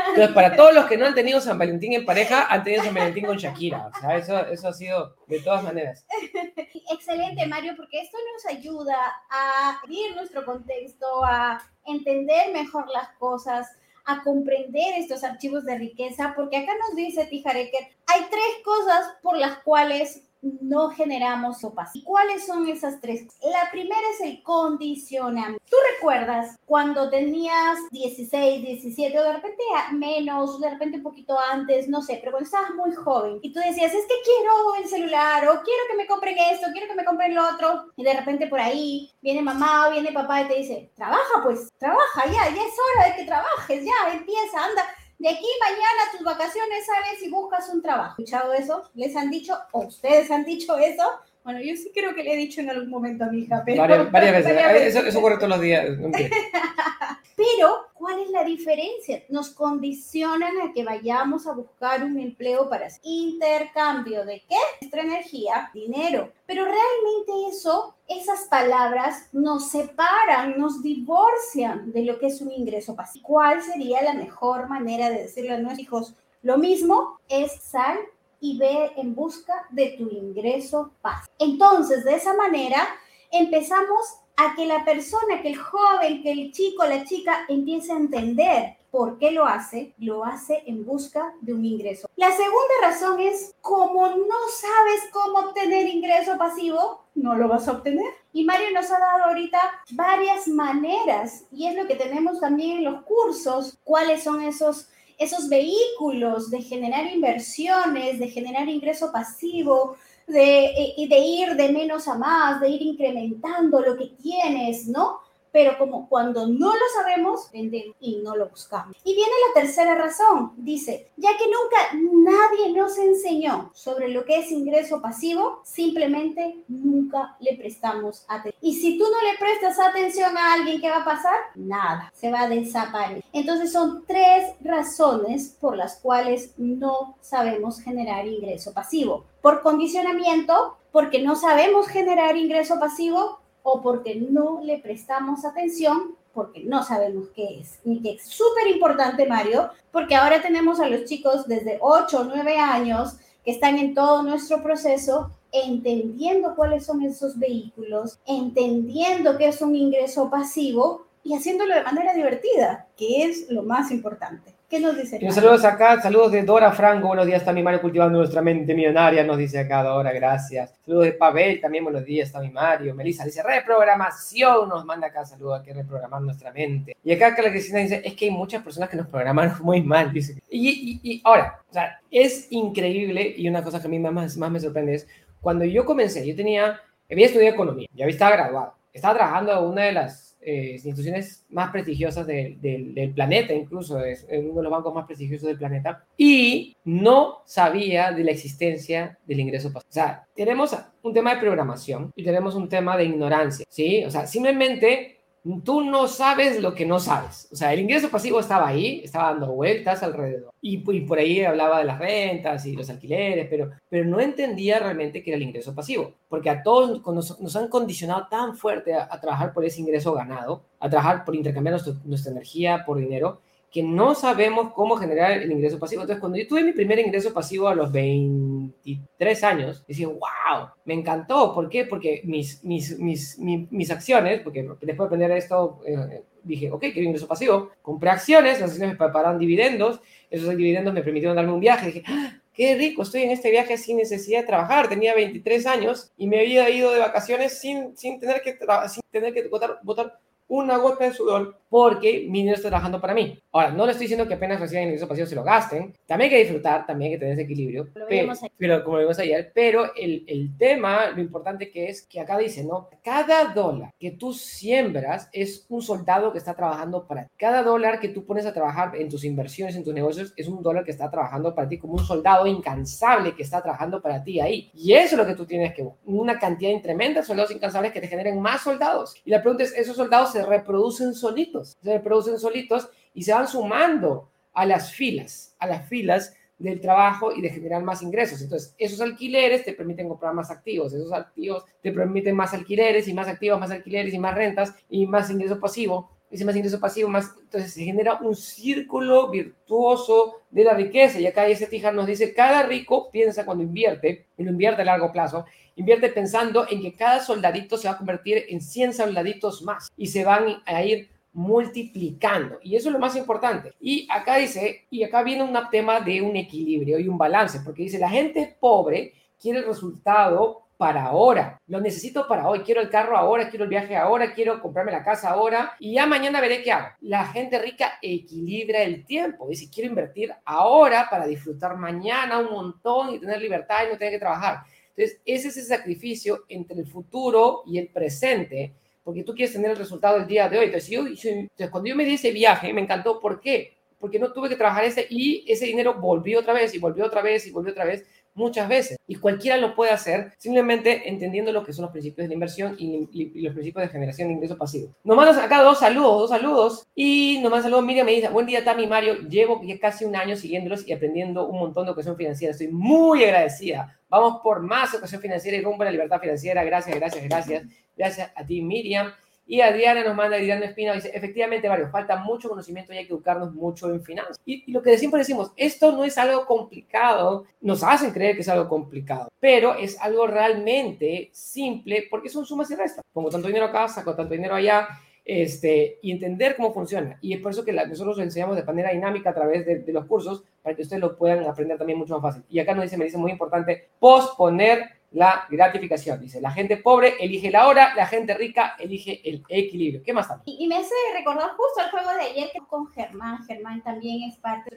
Entonces, 0.09 0.33
para 0.33 0.55
todos 0.55 0.73
los 0.73 0.85
que 0.85 0.97
no 0.97 1.05
han 1.05 1.15
tenido 1.15 1.39
San 1.39 1.57
Valentín 1.57 1.93
en 1.93 2.05
pareja, 2.05 2.47
han 2.47 2.63
tenido 2.63 2.83
San 2.83 2.93
Valentín 2.93 3.25
con 3.25 3.38
Shakira. 3.38 3.88
O 3.88 4.00
sea, 4.00 4.17
eso, 4.17 4.45
eso 4.47 4.67
ha 4.67 4.73
sido 4.73 5.15
de 5.27 5.39
todas 5.39 5.63
maneras. 5.63 6.05
Excelente, 6.91 7.45
Mario, 7.47 7.73
porque 7.75 8.01
esto 8.01 8.17
nos 8.33 8.57
ayuda 8.57 8.95
a 9.29 9.79
abrir 9.81 10.15
nuestro 10.15 10.43
contexto, 10.45 11.23
a 11.23 11.61
entender 11.85 12.51
mejor 12.53 12.88
las 12.89 13.09
cosas, 13.17 13.67
a 14.05 14.23
comprender 14.23 14.95
estos 14.97 15.23
archivos 15.23 15.65
de 15.65 15.77
riqueza, 15.77 16.33
porque 16.35 16.57
acá 16.57 16.73
nos 16.75 16.95
dice 16.95 17.25
Tijareker, 17.25 17.88
hay 18.07 18.21
tres 18.29 18.63
cosas 18.63 19.13
por 19.21 19.38
las 19.38 19.59
cuales 19.59 20.23
no 20.41 20.89
generamos 20.89 21.60
sopas. 21.60 21.95
¿Y 21.95 22.03
cuáles 22.03 22.45
son 22.45 22.67
esas 22.67 23.00
tres? 23.00 23.27
La 23.41 23.69
primera 23.71 24.01
es 24.13 24.21
el 24.21 24.43
condicionamiento. 24.43 25.63
¿Tú 25.69 25.77
recuerdas 25.95 26.57
cuando 26.65 27.10
tenías 27.10 27.77
16, 27.91 28.63
17 28.63 29.19
o 29.19 29.24
de 29.24 29.33
repente 29.33 29.63
menos, 29.93 30.60
de 30.60 30.69
repente 30.69 30.98
un 30.98 31.03
poquito 31.03 31.38
antes, 31.51 31.88
no 31.88 32.01
sé, 32.01 32.17
pero 32.19 32.31
cuando 32.31 32.45
estabas 32.45 32.71
muy 32.75 32.93
joven 32.93 33.39
y 33.41 33.53
tú 33.53 33.60
decías, 33.60 33.93
es 33.93 34.05
que 34.05 34.15
quiero 34.24 34.75
el 34.75 34.88
celular 34.88 35.43
o 35.48 35.62
quiero 35.63 35.83
que 35.89 35.98
me 35.98 36.07
compren 36.07 36.36
esto, 36.51 36.67
quiero 36.71 36.88
que 36.88 36.95
me 36.95 37.05
compren 37.05 37.36
lo 37.36 37.48
otro 37.48 37.91
y 37.95 38.03
de 38.03 38.13
repente 38.13 38.48
por 38.48 38.60
ahí 38.60 39.12
viene 39.21 39.41
mamá 39.41 39.88
o 39.88 39.91
viene 39.91 40.12
papá 40.12 40.41
y 40.41 40.48
te 40.48 40.55
dice, 40.55 40.91
trabaja 40.95 41.43
pues, 41.43 41.69
trabaja 41.77 42.25
ya, 42.25 42.53
ya 42.53 42.63
es 42.63 42.74
hora 42.95 43.10
de 43.10 43.15
que 43.15 43.25
trabajes, 43.25 43.86
ya 43.86 44.13
empieza, 44.13 44.65
anda 44.65 44.83
de 45.22 45.30
aquí 45.30 45.46
mañana 45.60 46.12
tus 46.12 46.24
vacaciones 46.25 46.84
sales 46.84 47.22
y 47.22 47.30
buscas 47.30 47.70
un 47.70 47.82
trabajo. 47.82 48.16
¿Escuchado 48.18 48.54
eso? 48.54 48.90
¿Les 48.96 49.16
han 49.16 49.30
dicho 49.30 49.56
o 49.72 49.82
ustedes 49.82 50.32
han 50.32 50.44
dicho 50.46 50.78
eso? 50.80 51.04
Bueno, 51.44 51.60
yo 51.62 51.75
sí 51.75 51.92
creo 51.94 52.16
que 52.16 52.24
le 52.24 52.34
he 52.34 52.38
dicho 52.38 52.62
en 52.62 52.72
algún 52.72 52.90
momento 52.90 53.25
a 53.25 53.28
mi 53.28 53.40
hija, 53.40 53.62
pero... 53.63 53.82
Varias, 54.12 54.46
veces, 54.46 54.96
Eso, 54.96 55.06
eso, 55.06 55.20
ocurre 55.20 55.36
todos 55.36 55.50
los 55.50 55.62
días. 55.62 55.86
pero, 57.41 57.88
¿cuál 57.93 58.19
es 58.19 58.29
la 58.29 58.43
diferencia? 58.43 59.24
Nos 59.29 59.50
condicionan 59.50 60.60
a 60.62 60.74
que 60.74 60.83
vayamos 60.83 61.48
a 61.48 61.53
buscar 61.53 62.03
un 62.03 62.19
empleo 62.19 62.69
para 62.69 62.88
hacer 62.88 63.01
intercambio 63.03 64.25
de 64.25 64.44
qué? 64.48 64.55
Nuestra 64.81 65.01
energía, 65.01 65.72
dinero. 65.74 66.31
Pero 66.46 66.66
realmente 66.66 67.31
eso, 67.50 67.96
esas 68.07 68.42
palabras 68.42 69.27
nos 69.31 69.70
separan, 69.70 70.59
nos 70.59 70.83
divorcian 70.83 71.92
de 71.92 72.03
lo 72.03 72.20
que 72.20 72.27
es 72.27 72.42
un 72.42 72.51
ingreso 72.51 72.96
pasivo. 72.96 73.27
¿Cuál 73.27 73.61
sería 73.63 74.03
la 74.03 74.13
mejor 74.13 74.70
manera 74.70 75.09
de 75.09 75.24
decirle 75.24 75.53
a 75.53 75.57
nuestros 75.57 75.79
hijos? 75.79 76.16
Lo 76.44 76.57
mismo 76.57 77.20
es 77.27 77.53
sal 77.61 77.98
y 78.39 78.57
ve 78.57 78.92
en 78.98 79.16
busca 79.16 79.66
de 79.72 79.96
tu 79.98 80.09
ingreso 80.09 80.92
paz. 81.01 81.25
Entonces, 81.39 82.03
de 82.03 82.16
esa 82.16 82.33
manera, 82.33 82.87
empezamos 83.31 84.21
a 84.42 84.56
que 84.56 84.66
la 84.66 84.84
persona, 84.84 85.42
que 85.42 85.50
el 85.50 85.58
joven, 85.58 86.24
que 86.24 86.32
el 86.32 86.51
chico, 86.51 86.84
la 86.86 87.06
chica 87.06 87.46
empiece 87.48 87.92
a 87.92 87.98
entender 87.98 88.77
por 88.90 89.20
qué 89.20 89.32
lo 89.32 89.46
hace, 89.46 89.94
lo 90.00 90.25
hace 90.25 90.64
en 90.66 90.84
busca 90.84 91.34
de 91.42 91.54
un 91.54 91.64
ingreso. 91.64 92.10
La 92.16 92.32
segunda 92.32 92.74
razón 92.82 93.20
es, 93.20 93.54
como 93.62 94.08
no 94.08 94.40
sabes 94.50 95.01
cómo 95.14 95.50
obtener 95.50 95.88
ingreso 95.88 96.38
pasivo, 96.38 97.06
no 97.14 97.36
lo 97.36 97.48
vas 97.48 97.68
a 97.68 97.74
obtener. 97.74 98.12
Y 98.34 98.44
Mario 98.44 98.72
nos 98.74 98.90
ha 98.90 99.00
dado 99.00 99.25
ahorita 99.25 99.60
varias 99.92 100.48
maneras 100.48 101.46
y 101.51 101.68
es 101.68 101.75
lo 101.75 101.86
que 101.86 101.96
tenemos 101.96 102.40
también 102.40 102.80
en 102.80 102.84
los 102.86 103.04
cursos, 103.04 103.77
cuáles 103.84 104.24
son 104.24 104.42
esos 104.42 104.90
esos 105.22 105.50
vehículos 105.50 106.50
de 106.50 106.64
generar 106.64 107.06
inversiones, 107.06 108.18
de 108.18 108.27
generar 108.30 108.68
ingreso 108.68 109.12
pasivo, 109.12 109.96
de, 110.27 110.96
de 111.10 111.20
ir 111.20 111.55
de 111.55 111.72
menos 111.72 112.07
a 112.07 112.16
más, 112.16 112.62
de 112.62 112.70
ir 112.70 112.81
incrementando 112.81 113.81
lo 113.81 113.98
que 113.98 114.07
tienes, 114.22 114.88
¿no? 114.88 115.20
pero 115.51 115.77
como 115.77 116.07
cuando 116.07 116.48
no 116.48 116.74
lo 116.74 116.86
sabemos, 116.96 117.50
vendemos 117.51 117.96
y 118.00 118.18
no 118.18 118.36
lo 118.36 118.50
buscamos. 118.50 118.96
Y 119.03 119.16
viene 119.16 119.31
la 119.48 119.62
tercera 119.62 119.96
razón, 119.96 120.53
dice, 120.57 121.10
ya 121.18 121.29
que 121.38 121.46
nunca 121.46 122.31
nadie 122.31 122.74
nos 122.74 122.98
enseñó 122.98 123.70
sobre 123.74 124.07
lo 124.07 124.25
que 124.25 124.40
es 124.40 124.51
ingreso 124.51 125.01
pasivo, 125.01 125.62
simplemente 125.64 126.55
nunca 126.68 127.36
le 127.40 127.57
prestamos 127.57 128.24
atención. 128.27 128.62
Y 128.62 128.75
si 128.75 128.98
tú 128.98 129.03
no 129.03 129.22
le 129.22 129.38
prestas 129.38 129.79
atención 129.79 130.38
a 130.38 130.53
alguien, 130.53 130.79
¿qué 130.79 130.90
va 130.90 131.01
a 131.01 131.05
pasar? 131.05 131.36
Nada, 131.55 132.12
se 132.16 132.31
va 132.31 132.42
a 132.42 132.50
desaparecer. 132.50 133.24
Entonces 133.34 133.72
son 133.72 134.05
tres 134.07 134.53
razones 134.62 135.55
por 135.60 135.75
las 135.75 135.98
cuales 136.00 136.53
no 136.57 137.18
sabemos 137.22 137.81
generar 137.81 138.25
ingreso 138.25 138.74
pasivo. 138.74 139.25
Por 139.42 139.62
condicionamiento, 139.62 140.77
porque 140.92 141.22
no 141.22 141.36
sabemos 141.36 141.88
generar 141.88 142.38
ingreso 142.38 142.80
pasivo 142.80 143.40
o 143.64 143.82
porque 143.82 144.16
no 144.16 144.62
le 144.64 144.80
prestamos 144.80 145.46
atención 145.46 146.16
porque 146.34 146.64
no 146.64 146.84
sabemos 146.84 147.27
qué 147.36 147.60
es. 147.60 147.80
Y 147.84 148.01
que 148.01 148.12
es 148.14 148.24
súper 148.24 148.68
importante, 148.68 149.25
Mario, 149.25 149.70
porque 149.92 150.16
ahora 150.16 150.42
tenemos 150.42 150.80
a 150.80 150.88
los 150.88 151.06
chicos 151.06 151.48
desde 151.48 151.77
8 151.82 152.20
o 152.20 152.24
9 152.24 152.58
años 152.58 153.18
que 153.44 153.51
están 153.51 153.77
en 153.77 153.94
todo 153.94 154.24
nuestro 154.24 154.62
proceso 154.64 155.32
entendiendo 155.51 156.56
cuáles 156.56 156.86
son 156.86 157.01
esos 157.01 157.38
vehículos, 157.38 158.20
entendiendo 158.25 159.38
qué 159.38 159.50
es 159.50 159.62
un 159.62 159.75
ingreso 159.75 160.30
pasivo 160.30 161.08
y 161.24 161.36
haciéndolo 161.36 161.75
de 161.75 161.84
manera 161.84 162.14
divertida, 162.14 162.88
que 162.96 163.25
es 163.25 163.50
lo 163.50 163.64
más 163.64 163.92
importante. 163.92 164.50
¿Qué 164.72 164.79
nos 164.79 164.96
dice? 164.96 165.20
saludos 165.31 165.66
acá, 165.66 166.01
saludos 166.01 166.31
de 166.31 166.44
Dora 166.44 166.72
Franco, 166.72 167.07
buenos 167.07 167.25
días, 167.25 167.42
está 167.42 167.51
mi 167.51 167.62
Mario 167.62 167.81
cultivando 167.81 168.18
nuestra 168.18 168.42
mente 168.42 168.74
millonaria, 168.74 169.22
nos 169.22 169.38
dice 169.38 169.60
acá 169.60 169.84
Dora, 169.84 170.14
gracias. 170.14 170.74
Saludos 170.86 171.03
de 171.03 171.12
Pavel, 171.12 171.60
también 171.60 171.84
buenos 171.84 172.05
días, 172.05 172.27
está 172.27 172.40
mi 172.40 172.50
Mario. 172.51 172.96
Melissa 172.96 173.25
dice, 173.25 173.44
reprogramación, 173.44 174.70
nos 174.70 174.86
manda 174.86 175.07
acá 175.07 175.25
saludos, 175.25 175.60
hay 175.60 175.66
que 175.66 175.74
reprogramar 175.74 176.22
nuestra 176.22 176.53
mente. 176.53 176.96
Y 177.03 177.12
acá 177.12 177.36
la 177.44 177.50
Cristina 177.50 177.79
dice, 177.79 178.01
es 178.01 178.14
que 178.14 178.24
hay 178.24 178.31
muchas 178.31 178.64
personas 178.64 178.88
que 178.88 178.96
nos 178.96 179.07
programaron 179.07 179.55
muy 179.62 179.81
mal, 179.81 180.14
dice. 180.14 180.42
Y, 180.50 181.01
y, 181.03 181.22
ahora, 181.25 181.60
o 181.70 181.74
sea, 181.74 182.00
es 182.10 182.50
increíble 182.50 183.34
y 183.36 183.50
una 183.50 183.66
cosa 183.66 183.81
que 183.81 183.88
a 183.88 183.90
mí 183.90 184.00
más, 184.00 184.38
más 184.38 184.51
me 184.51 184.60
sorprende 184.62 184.96
es, 184.96 185.07
cuando 185.42 185.66
yo 185.66 185.84
comencé, 185.84 186.25
yo 186.25 186.34
tenía, 186.34 186.79
había 187.12 187.25
estudiado 187.25 187.55
economía, 187.55 187.90
ya 187.94 188.05
estaba 188.05 188.38
graduado, 188.38 188.75
estaba 188.94 189.16
trabajando 189.16 189.51
en 189.51 189.66
una 189.66 189.84
de 189.84 189.92
las 189.92 190.30
eh, 190.42 190.72
instituciones 190.74 191.46
más 191.50 191.72
prestigiosas 191.72 192.25
del 192.25 193.12
planeta, 193.16 193.54
incluso 193.54 194.04
es 194.04 194.25
uno 194.30 194.56
de 194.56 194.64
los 194.64 194.72
bancos 194.72 194.94
más 194.94 195.06
prestigiosos 195.06 195.48
del 195.48 195.58
planeta, 195.58 196.06
y 196.18 196.75
no 196.84 197.44
sabía 197.46 198.12
de 198.12 198.24
la 198.24 198.32
existencia 198.32 199.18
del 199.25 199.40
ingreso 199.40 199.72
pasivo. 199.72 199.90
O 199.90 199.94
sea, 199.94 200.27
tenemos 200.36 200.75
un 201.04 201.14
tema 201.14 201.36
de 201.36 201.42
programación 201.42 202.12
y 202.16 202.24
tenemos 202.24 202.56
un 202.56 202.70
tema 202.70 202.98
de 202.98 203.06
ignorancia, 203.06 203.66
¿sí? 203.70 204.04
O 204.06 204.12
sea, 204.12 204.27
simplemente 204.27 205.21
tú 205.64 205.82
no 205.82 206.08
sabes 206.08 206.62
lo 206.62 206.74
que 206.75 206.86
no 206.86 207.00
sabes. 207.00 207.48
O 207.51 207.56
sea, 207.56 207.74
el 207.74 207.80
ingreso 207.80 208.10
pasivo 208.10 208.40
estaba 208.40 208.68
ahí, 208.68 209.01
estaba 209.04 209.32
dando 209.32 209.48
vueltas 209.54 210.04
alrededor. 210.04 210.51
Y, 210.62 210.77
por 210.77 211.18
ahí 211.18 211.44
hablaba 211.44 211.80
de 211.80 211.86
las 211.86 212.00
rentas 212.00 212.66
y 212.66 212.75
los 212.75 212.90
alquileres, 212.90 213.48
pero, 213.50 213.72
no 214.06 214.20
entendía 214.20 214.80
realmente 214.80 215.24
qué 215.24 215.32
era 215.32 215.38
el 215.38 215.44
ingreso 215.44 215.74
pasivo. 215.74 216.14
Porque 216.30 216.50
a 216.50 216.62
todos 216.62 217.01
nos, 217.40 217.56
han 217.56 217.68
condicionado 217.70 218.27
tan 218.30 218.56
fuerte 218.56 218.94
a, 218.94 219.20
trabajar 219.20 219.54
por 219.54 219.66
ese 219.66 219.82
ingreso 219.82 220.14
ganado, 220.14 220.64
a 220.80 220.90
trabajar 220.90 221.25
por 221.25 221.36
intercambiar 221.36 221.80
nuestra 222.06 222.32
energía 222.32 222.84
por 222.86 222.98
dinero, 222.98 223.42
que 223.72 223.81
no 223.81 224.16
sabemos 224.16 224.74
cómo 224.74 224.98
generar 224.98 225.31
el 225.31 225.50
ingreso 225.50 225.79
pasivo. 225.79 226.01
Entonces, 226.01 226.20
cuando 226.20 226.38
yo 226.38 226.46
tuve 226.46 226.62
mi 226.62 226.74
primer 226.74 227.00
ingreso 227.00 227.34
pasivo 227.34 227.70
a 227.70 227.75
los 227.75 227.90
23 227.90 229.44
años, 229.46 229.86
decía, 229.88 230.07
wow, 230.07 230.68
me 230.84 230.94
encantó. 230.94 231.53
¿Por 231.53 231.70
qué? 231.70 231.86
Porque 231.86 232.22
mis, 232.25 232.62
mis, 232.66 233.00
mis, 233.00 233.40
mis, 233.40 233.92
acciones, 233.92 234.42
porque 234.42 234.62
después 234.62 234.98
de 234.98 235.03
aprender 235.03 235.31
esto, 235.31 235.79
eh, 235.86 236.22
dije, 236.44 236.70
ok, 236.70 236.81
quiero 236.81 237.03
ingreso 237.03 237.27
pasivo. 237.27 237.72
Compré 237.81 238.10
acciones, 238.10 238.60
las 238.60 238.72
acciones 238.72 238.90
me 238.92 238.98
prepararon 238.98 239.40
dividendos, 239.40 240.01
esos 240.29 240.50
dividendos 240.50 240.94
me 240.94 241.01
permitieron 241.01 241.38
darme 241.38 241.53
un 241.53 241.62
viaje. 241.62 241.88
Dije, 241.88 242.03
¡Ah! 242.07 242.42
qué 242.53 242.75
rico, 242.75 243.03
estoy 243.03 243.22
en 243.22 243.31
este 243.31 243.51
viaje 243.51 243.77
sin 243.77 243.96
necesidad 243.96 244.42
de 244.42 244.48
trabajar. 244.48 244.90
Tenía 244.90 245.16
23 245.16 245.66
años 245.68 246.12
y 246.18 246.27
me 246.27 246.42
había 246.42 246.70
ido 246.70 246.92
de 246.92 247.00
vacaciones 247.00 247.60
sin, 247.60 247.96
sin 247.96 248.20
tener 248.20 248.42
que, 248.42 248.57
sin 248.90 249.01
tener 249.12 249.34
que 249.34 249.48
votar, 249.48 249.79
votar 249.81 250.20
una 250.51 250.75
gota 250.77 251.05
de 251.05 251.14
sudor 251.14 251.61
porque 251.72 252.25
mi 252.27 252.40
dinero 252.40 252.57
está 252.57 252.68
trabajando 252.68 253.00
para 253.00 253.14
mí. 253.14 253.42
Ahora, 253.53 253.72
no 253.72 253.85
le 253.85 253.94
estoy 253.94 254.03
diciendo 254.03 254.27
que 254.27 254.33
apenas 254.33 254.59
reciban 254.59 254.83
ingresos 254.83 255.07
pasivos 255.07 255.29
se 255.29 255.35
lo 255.37 255.44
gasten. 255.44 255.96
También 256.05 256.29
hay 256.29 256.35
que 256.35 256.44
disfrutar, 256.44 256.85
también 256.85 257.11
hay 257.11 257.16
que 257.16 257.20
tener 257.20 257.33
ese 257.35 257.44
equilibrio. 257.44 257.87
pero, 258.09 258.33
pero, 258.57 258.83
como 258.83 258.98
vimos 258.98 259.18
ayer, 259.20 259.53
pero 259.55 259.96
el, 259.96 260.25
el, 260.27 260.57
tema, 260.57 261.11
lo 261.11 261.22
importante 261.22 261.72
que 261.72 261.87
es 261.87 262.01
que 262.01 262.20
acá 262.20 262.37
dice, 262.37 262.66
¿no? 262.66 262.90
Cada 263.01 263.53
dólar 263.53 263.94
que 263.98 264.11
tú 264.11 264.33
siembras 264.33 265.29
es 265.31 265.66
un 265.70 265.81
soldado 265.81 266.33
que 266.33 266.40
está 266.40 266.53
trabajando 266.53 267.07
para 267.07 267.24
ti. 267.24 267.29
Cada 267.37 267.64
dólar 267.64 268.01
que 268.01 268.09
tú 268.09 268.25
pones 268.25 268.46
a 268.46 268.53
trabajar 268.53 268.94
en 268.98 269.07
tus 269.07 269.24
inversiones, 269.24 269.77
en 269.77 269.85
tus 269.85 269.94
negocios, 269.94 270.33
es 270.35 270.50
un 270.50 270.61
dólar 270.61 270.83
que 270.83 270.92
está 270.92 271.09
trabajando 271.09 271.55
para 271.55 271.70
ti 271.70 271.77
como 271.77 271.94
un 271.94 272.03
soldado 272.03 272.48
incansable 272.48 273.33
que 273.33 273.44
está 273.44 273.61
trabajando 273.61 274.01
para 274.01 274.22
ti 274.22 274.42
ahí. 274.42 274.70
Y 274.74 274.92
eso 274.92 275.16
es 275.16 275.18
lo 275.22 275.25
que 275.25 275.35
tú 275.35 275.46
tienes 275.46 275.74
que, 275.74 275.87
una 276.03 276.37
cantidad 276.37 276.81
tremenda 276.81 277.22
de 277.22 277.25
soldados 277.25 277.51
incansables 277.51 277.94
que 277.94 278.01
te 278.01 278.09
generen 278.09 278.42
más 278.42 278.61
soldados. 278.61 279.16
Y 279.24 279.29
la 279.29 279.42
pregunta 279.42 279.64
es, 279.64 279.72
¿esos 279.77 279.96
soldados 279.96 280.33
se 280.33 280.41
reproducen 280.46 281.14
solitos, 281.14 281.77
se 281.82 281.94
reproducen 281.94 282.40
solitos 282.40 282.90
y 283.14 283.24
se 283.24 283.34
van 283.34 283.48
sumando 283.48 284.30
a 284.54 284.66
las 284.66 284.94
filas, 284.94 285.56
a 285.60 285.68
las 285.68 285.88
filas 285.88 286.34
del 286.58 286.80
trabajo 286.80 287.32
y 287.32 287.42
de 287.42 287.50
generar 287.50 287.84
más 287.84 288.01
ingresos. 288.01 288.42
Entonces, 288.42 288.75
esos 288.77 289.01
alquileres 289.01 289.66
te 289.66 289.74
permiten 289.74 290.08
comprar 290.08 290.34
más 290.34 290.51
activos, 290.51 290.94
esos 290.94 291.12
activos 291.12 291.66
te 291.82 291.92
permiten 291.92 292.36
más 292.36 292.54
alquileres 292.54 293.08
y 293.08 293.14
más 293.14 293.27
activos, 293.27 293.60
más 293.60 293.72
alquileres 293.72 294.14
y 294.14 294.20
más 294.20 294.36
rentas 294.36 294.75
y 294.90 295.08
más 295.08 295.30
ingreso 295.30 295.60
pasivo. 295.60 296.12
Y 296.34 296.42
más 296.46 296.56
ingreso 296.56 296.80
pasivo, 296.80 297.10
más. 297.10 297.30
Entonces 297.42 297.74
se 297.74 297.84
genera 297.84 298.20
un 298.22 298.38
círculo 298.38 299.30
virtuoso 299.30 300.44
de 300.50 300.64
la 300.64 300.74
riqueza. 300.74 301.20
Y 301.20 301.27
acá 301.27 301.46
ese 301.46 301.68
Tijan 301.68 301.94
nos 301.94 302.08
dice: 302.08 302.34
cada 302.34 302.64
rico 302.64 303.12
piensa 303.12 303.44
cuando 303.44 303.66
invierte, 303.66 304.27
y 304.38 304.44
lo 304.46 304.51
invierte 304.51 304.82
a 304.82 304.86
largo 304.86 305.12
plazo, 305.12 305.44
invierte 305.75 306.10
pensando 306.10 306.66
en 306.70 306.81
que 306.81 306.96
cada 306.96 307.20
soldadito 307.20 307.77
se 307.77 307.88
va 307.88 307.96
a 307.96 307.98
convertir 307.98 308.46
en 308.50 308.62
100 308.62 308.94
soldaditos 308.94 309.62
más 309.64 309.92
y 309.98 310.07
se 310.07 310.24
van 310.24 310.62
a 310.66 310.84
ir 310.84 311.10
multiplicando. 311.34 312.60
Y 312.62 312.75
eso 312.75 312.90
es 312.90 312.94
lo 312.94 313.00
más 313.00 313.16
importante. 313.16 313.74
Y 313.79 314.07
acá 314.12 314.38
dice, 314.38 314.86
y 314.90 315.03
acá 315.03 315.24
viene 315.24 315.44
un 315.44 315.57
tema 315.70 316.01
de 316.01 316.22
un 316.22 316.36
equilibrio 316.36 317.00
y 317.00 317.07
un 317.07 317.18
balance, 317.18 317.62
porque 317.64 317.84
dice, 317.84 318.00
la 318.00 318.10
gente 318.10 318.57
pobre 318.60 319.14
quiere 319.40 319.60
el 319.60 319.66
resultado 319.66 320.68
para 320.81 321.03
ahora. 321.03 321.60
Lo 321.68 321.79
necesito 321.79 322.27
para 322.27 322.48
hoy. 322.48 322.62
Quiero 322.62 322.81
el 322.81 322.90
carro 322.90 323.16
ahora, 323.16 323.51
quiero 323.51 323.66
el 323.66 323.70
viaje 323.70 323.96
ahora, 323.96 324.34
quiero 324.34 324.60
comprarme 324.60 324.92
la 324.92 325.03
casa 325.03 325.29
ahora 325.29 325.75
y 325.77 325.94
ya 325.94 326.07
mañana 326.07 326.42
veré 326.42 326.64
qué 326.64 326.72
hago. 326.72 326.88
La 327.01 327.27
gente 327.27 327.60
rica 327.60 328.00
equilibra 328.01 328.81
el 328.81 329.05
tiempo. 329.05 329.48
Dice, 329.48 329.70
quiero 329.72 329.90
invertir 329.90 330.34
ahora 330.44 331.07
para 331.07 331.27
disfrutar 331.27 331.77
mañana 331.77 332.40
un 332.40 332.51
montón 332.51 333.14
y 333.14 333.20
tener 333.20 333.40
libertad 333.40 333.84
y 333.86 333.92
no 333.92 333.98
tener 334.00 334.14
que 334.14 334.20
trabajar. 334.20 334.62
Entonces, 334.96 335.22
ese 335.25 335.48
es 335.50 335.58
el 335.58 335.64
sacrificio 335.64 336.46
entre 336.50 336.80
el 336.80 336.88
futuro 336.88 337.64
y 337.66 337.77
el 337.77 337.88
presente, 337.88 338.74
porque 339.04 339.24
tú 339.24 339.34
quieres 339.34 339.54
tener 339.54 339.72
el 339.72 339.77
resultado 339.77 340.18
del 340.20 340.27
día 340.27 340.50
de 340.50 340.60
hoy. 340.60 340.66
Entonces, 340.66 340.90
yo, 340.90 341.01
entonces, 341.08 341.70
cuando 341.70 341.90
yo 341.90 341.96
me 341.96 342.06
di 342.06 342.16
ese 342.16 342.32
viaje, 342.32 342.74
me 342.74 342.82
encantó. 342.82 343.20
¿Por 343.20 343.40
qué? 343.40 343.77
Porque 344.00 344.20
no 344.20 344.34
tuve 344.34 344.50
que 344.50 344.56
trabajar 344.56 344.84
ese 344.84 345.08
y 345.10 345.46
ese 345.51 345.66
dinero 345.66 345.96
volvió 345.96 346.40
otra 346.40 346.54
vez 346.54 346.74
y 346.74 346.80
volvió 346.80 347.06
otra 347.06 347.22
vez 347.22 347.46
y 347.48 347.51
volvió 347.51 347.72
otra 347.72 347.86
vez 347.86 348.06
muchas 348.33 348.67
veces. 348.67 348.98
Y 349.07 349.15
cualquiera 349.15 349.57
lo 349.57 349.75
puede 349.75 349.91
hacer 349.91 350.33
simplemente 350.37 351.09
entendiendo 351.09 351.51
lo 351.51 351.63
que 351.63 351.74
son 351.74 351.83
los 351.83 351.91
principios 351.91 352.25
de 352.25 352.29
la 352.29 352.33
inversión 352.33 352.75
y, 352.77 353.41
los 353.41 353.53
principios 353.53 353.83
de 353.85 353.89
generación 353.89 354.27
de 354.27 354.35
ingreso 354.35 354.57
pasivo. 354.57 354.96
Nos 355.03 355.17
mandas 355.17 355.37
acá 355.37 355.61
dos 355.61 355.79
saludos, 355.79 356.20
dos 356.20 356.29
saludos. 356.29 356.87
Y 356.96 357.39
nos 357.41 357.61
saludos 357.61 357.83
Miriam 357.83 358.05
me 358.05 358.13
dice, 358.13 358.29
buen 358.29 358.46
día 358.46 358.63
Tami 358.63 358.87
Mario, 358.87 359.15
llevo 359.27 359.61
casi 359.79 360.05
un 360.05 360.15
año 360.15 360.35
siguiéndolos 360.35 360.87
y 360.87 360.94
aprendiendo 360.94 361.48
un 361.48 361.59
montón 361.59 361.85
de 361.85 361.91
educación 361.91 362.15
financiera. 362.15 362.51
Estoy 362.51 362.70
muy 362.70 363.24
agradecida. 363.24 364.00
Vamos 364.09 364.41
por 364.44 364.61
más 364.61 364.94
educación 364.94 365.22
financiera 365.22 365.57
y 365.57 365.61
rumbo 365.61 365.83
la 365.83 365.91
libertad 365.91 366.20
financiera. 366.20 366.63
Gracias, 366.63 366.96
gracias, 366.96 367.24
gracias. 367.24 367.63
Gracias 367.96 368.31
a 368.35 368.46
ti 368.46 368.61
Miriam. 368.61 369.13
Y 369.46 369.62
Adriana 369.62 370.04
nos 370.04 370.16
manda, 370.16 370.38
Adriana 370.38 370.66
Espina, 370.66 370.94
dice, 370.94 371.12
efectivamente, 371.14 371.68
varios, 371.68 371.92
falta 371.92 372.18
mucho 372.18 372.50
conocimiento 372.50 372.94
y 372.94 372.98
hay 372.98 373.06
que 373.06 373.14
educarnos 373.14 373.54
mucho 373.54 373.90
en 373.90 374.04
finanzas. 374.04 374.40
Y, 374.46 374.72
lo 374.72 374.82
que 374.82 374.98
siempre 374.98 375.20
decimos, 375.20 375.51
esto 375.58 375.92
no 375.92 376.04
es 376.04 376.18
algo 376.18 376.46
complicado, 376.46 377.46
nos 377.60 377.84
hacen 377.84 378.12
creer 378.12 378.36
que 378.36 378.42
es 378.42 378.50
algo 378.50 378.70
complicado, 378.70 379.30
pero 379.40 379.75
es 379.75 380.00
algo 380.00 380.27
realmente 380.27 381.30
simple 381.34 382.08
porque 382.10 382.30
son 382.30 382.46
sumas 382.46 382.72
y 382.72 382.75
restas. 382.75 383.04
Pongo 383.12 383.30
tanto 383.30 383.48
dinero 383.48 383.66
acá, 383.66 383.88
saco 383.88 384.16
tanto 384.16 384.34
dinero 384.34 384.56
allá, 384.56 384.88
este, 385.25 386.00
y 386.01 386.12
entender 386.12 386.56
cómo 386.56 386.74
funciona. 386.74 387.18
Y 387.22 387.34
es 387.34 387.42
por 387.42 387.51
eso 387.51 387.66
que 387.66 387.74
nosotros 387.74 388.18
lo 388.18 388.24
enseñamos 388.24 388.56
de 388.56 388.64
manera 388.64 388.92
dinámica 388.92 389.32
a 389.32 389.34
través 389.34 389.66
de, 389.66 389.80
de, 389.80 389.94
los 389.94 390.06
cursos, 390.06 390.44
para 390.62 390.75
que 390.75 390.84
ustedes 390.84 391.01
lo 391.01 391.18
puedan 391.18 391.44
aprender 391.44 391.77
también 391.77 392.00
mucho 392.00 392.14
más 392.20 392.34
fácil. 392.34 392.44
Y 392.50 392.60
acá 392.60 392.74
nos 392.74 392.84
dice, 392.84 392.98
me 392.98 393.06
dice 393.06 393.18
muy 393.18 393.32
importante, 393.32 393.90
posponer 394.00 395.00
la 395.11 395.45
gratificación. 395.50 396.19
Dice, 396.19 396.41
la 396.41 396.51
gente 396.51 396.77
pobre 396.77 397.15
elige 397.19 397.51
la 397.51 397.67
hora, 397.67 397.93
la 397.95 398.07
gente 398.07 398.33
rica 398.33 398.75
elige 398.79 399.21
el 399.29 399.43
equilibrio. 399.50 400.01
¿Qué 400.03 400.13
más 400.13 400.27
Y, 400.45 400.67
me 400.67 400.77
hace 400.77 400.93
recordar 401.13 401.50
justo 401.51 401.81
el 401.83 401.91
juego 401.91 402.11
de 402.13 402.21
ayer 402.21 402.50
que 402.51 402.59
con 402.59 402.87
Germán. 402.87 403.43
Germán 403.45 403.83
también 403.83 404.29
es 404.29 404.37
parte 404.37 404.71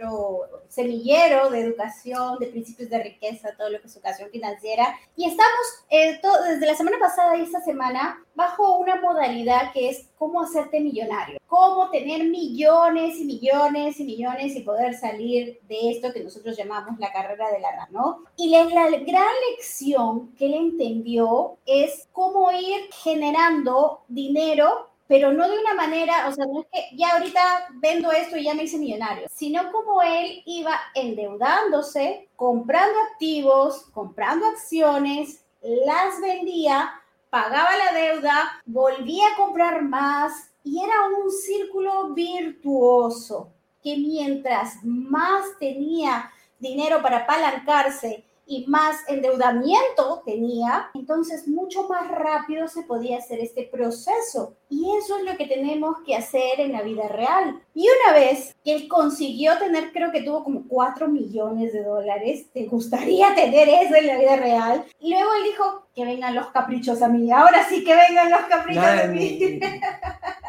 semillero 0.69 1.51
de 1.51 1.61
educación, 1.61 2.39
de 2.39 2.49
principios 2.49 2.91
de 2.91 3.03
riqueza, 3.03 3.55
todo 3.57 3.71
lo 3.71 3.81
que 3.81 3.87
es 3.87 3.97
educación 3.97 4.29
financiera. 4.31 4.97
Y 5.17 5.27
estamos 5.27 5.85
eh, 5.91 6.21
desde 6.49 6.67
la 6.67 6.75
semana 6.75 6.99
pasada 6.99 7.37
y 7.37 7.43
esta 7.43 7.61
semana 7.61 8.19
bajo 8.35 8.79
una 8.79 9.01
modalidad 9.01 9.73
que 9.73 9.91
es 9.91 10.09
cómo 10.19 10.43
hacerte 10.43 10.81
millonario, 10.81 11.39
cómo 11.47 11.91
tener 11.91 12.25
millones 12.25 13.19
y 13.19 13.25
millones 13.25 14.01
y 14.01 14.05
millones 14.05 14.57
y 14.57 14.61
poder 14.61 14.95
salir 14.95 15.61
de 15.69 15.91
esto 15.91 16.13
que 16.13 16.25
nosotros 16.25 16.57
llamamos 16.57 16.99
la 16.99 17.13
carrera 17.13 17.51
de 17.51 17.61
la 17.61 17.71
rana, 17.71 17.89
¿no? 17.91 18.25
Y 18.37 18.51
la, 18.51 18.65
la 18.65 18.99
gran 18.99 19.33
lección 19.51 20.24
que 20.37 20.47
él 20.47 20.55
entendió 20.55 21.59
es 21.67 22.09
cómo 22.13 22.51
ir 22.53 22.91
generando 22.93 24.03
dinero 24.09 24.91
pero 25.07 25.35
no 25.35 25.47
de 25.47 25.59
una 25.59 25.75
manera, 25.75 26.29
o 26.29 26.33
sea, 26.33 26.47
no 26.47 26.63
es 26.63 26.67
que 26.73 26.97
ya 26.97 27.13
ahorita 27.13 27.69
vendo 27.75 28.11
esto 28.11 28.39
y 28.39 28.45
ya 28.45 28.55
me 28.55 28.65
hice 28.65 28.79
millonario, 28.79 29.29
sino 29.31 29.71
como 29.71 30.01
él 30.03 30.43
iba 30.47 30.81
endeudándose, 30.95 32.31
comprando 32.37 32.99
activos, 33.13 33.85
comprando 33.93 34.47
acciones, 34.47 35.45
las 35.61 36.21
vendía 36.23 36.91
pagaba 37.35 37.71
la 37.77 37.99
deuda, 37.99 38.63
volvía 38.65 39.25
a 39.27 39.37
comprar 39.37 39.83
más 39.83 40.53
y 40.63 40.81
era 40.81 40.95
un 41.09 41.33
círculo 41.33 42.15
virtuoso 42.15 43.51
que 43.83 43.97
mientras 43.97 44.85
más 44.85 45.45
tenía 45.59 46.31
dinero 46.61 47.03
para 47.03 47.25
apalancarse 47.25 48.25
y 48.47 48.67
más 48.67 48.97
endeudamiento 49.09 50.23
tenía, 50.25 50.91
entonces 50.95 51.49
mucho 51.49 51.89
más 51.89 52.09
rápido 52.11 52.69
se 52.69 52.83
podía 52.83 53.19
hacer 53.19 53.41
este 53.41 53.65
proceso. 53.65 54.57
Y 54.69 54.87
eso 54.99 55.19
es 55.19 55.25
lo 55.25 55.37
que 55.37 55.47
tenemos 55.47 55.99
que 56.05 56.17
hacer 56.17 56.59
en 56.61 56.73
la 56.73 56.83
vida 56.83 57.09
real. 57.09 57.63
Y 57.75 57.87
una 57.87 58.19
vez 58.19 58.55
que 58.65 58.75
él 58.75 58.89
consiguió 58.89 59.57
tener, 59.59 59.93
creo 59.93 60.11
que 60.11 60.23
tuvo 60.23 60.45
como 60.45 60.67
4 60.69 61.09
millones 61.09 61.73
de 61.73 61.83
dólares, 61.83 62.47
¿te 62.53 62.67
gustaría 62.67 63.35
tener 63.35 63.69
eso 63.69 63.95
en 63.95 64.07
la 64.07 64.19
vida 64.19 64.37
real? 64.37 64.85
Y 64.99 65.11
luego 65.11 65.31
él 65.35 65.45
dijo, 65.45 65.85
que 65.95 66.05
vengan 66.05 66.35
los 66.35 66.49
caprichos 66.49 67.03
a 67.03 67.09
mí, 67.09 67.31
ahora 67.31 67.67
sí 67.69 67.85
que 67.85 67.95
vengan 67.95 68.31
los 68.31 68.43
caprichos 68.43 68.85
a 68.85 69.07
mí. 69.07 69.61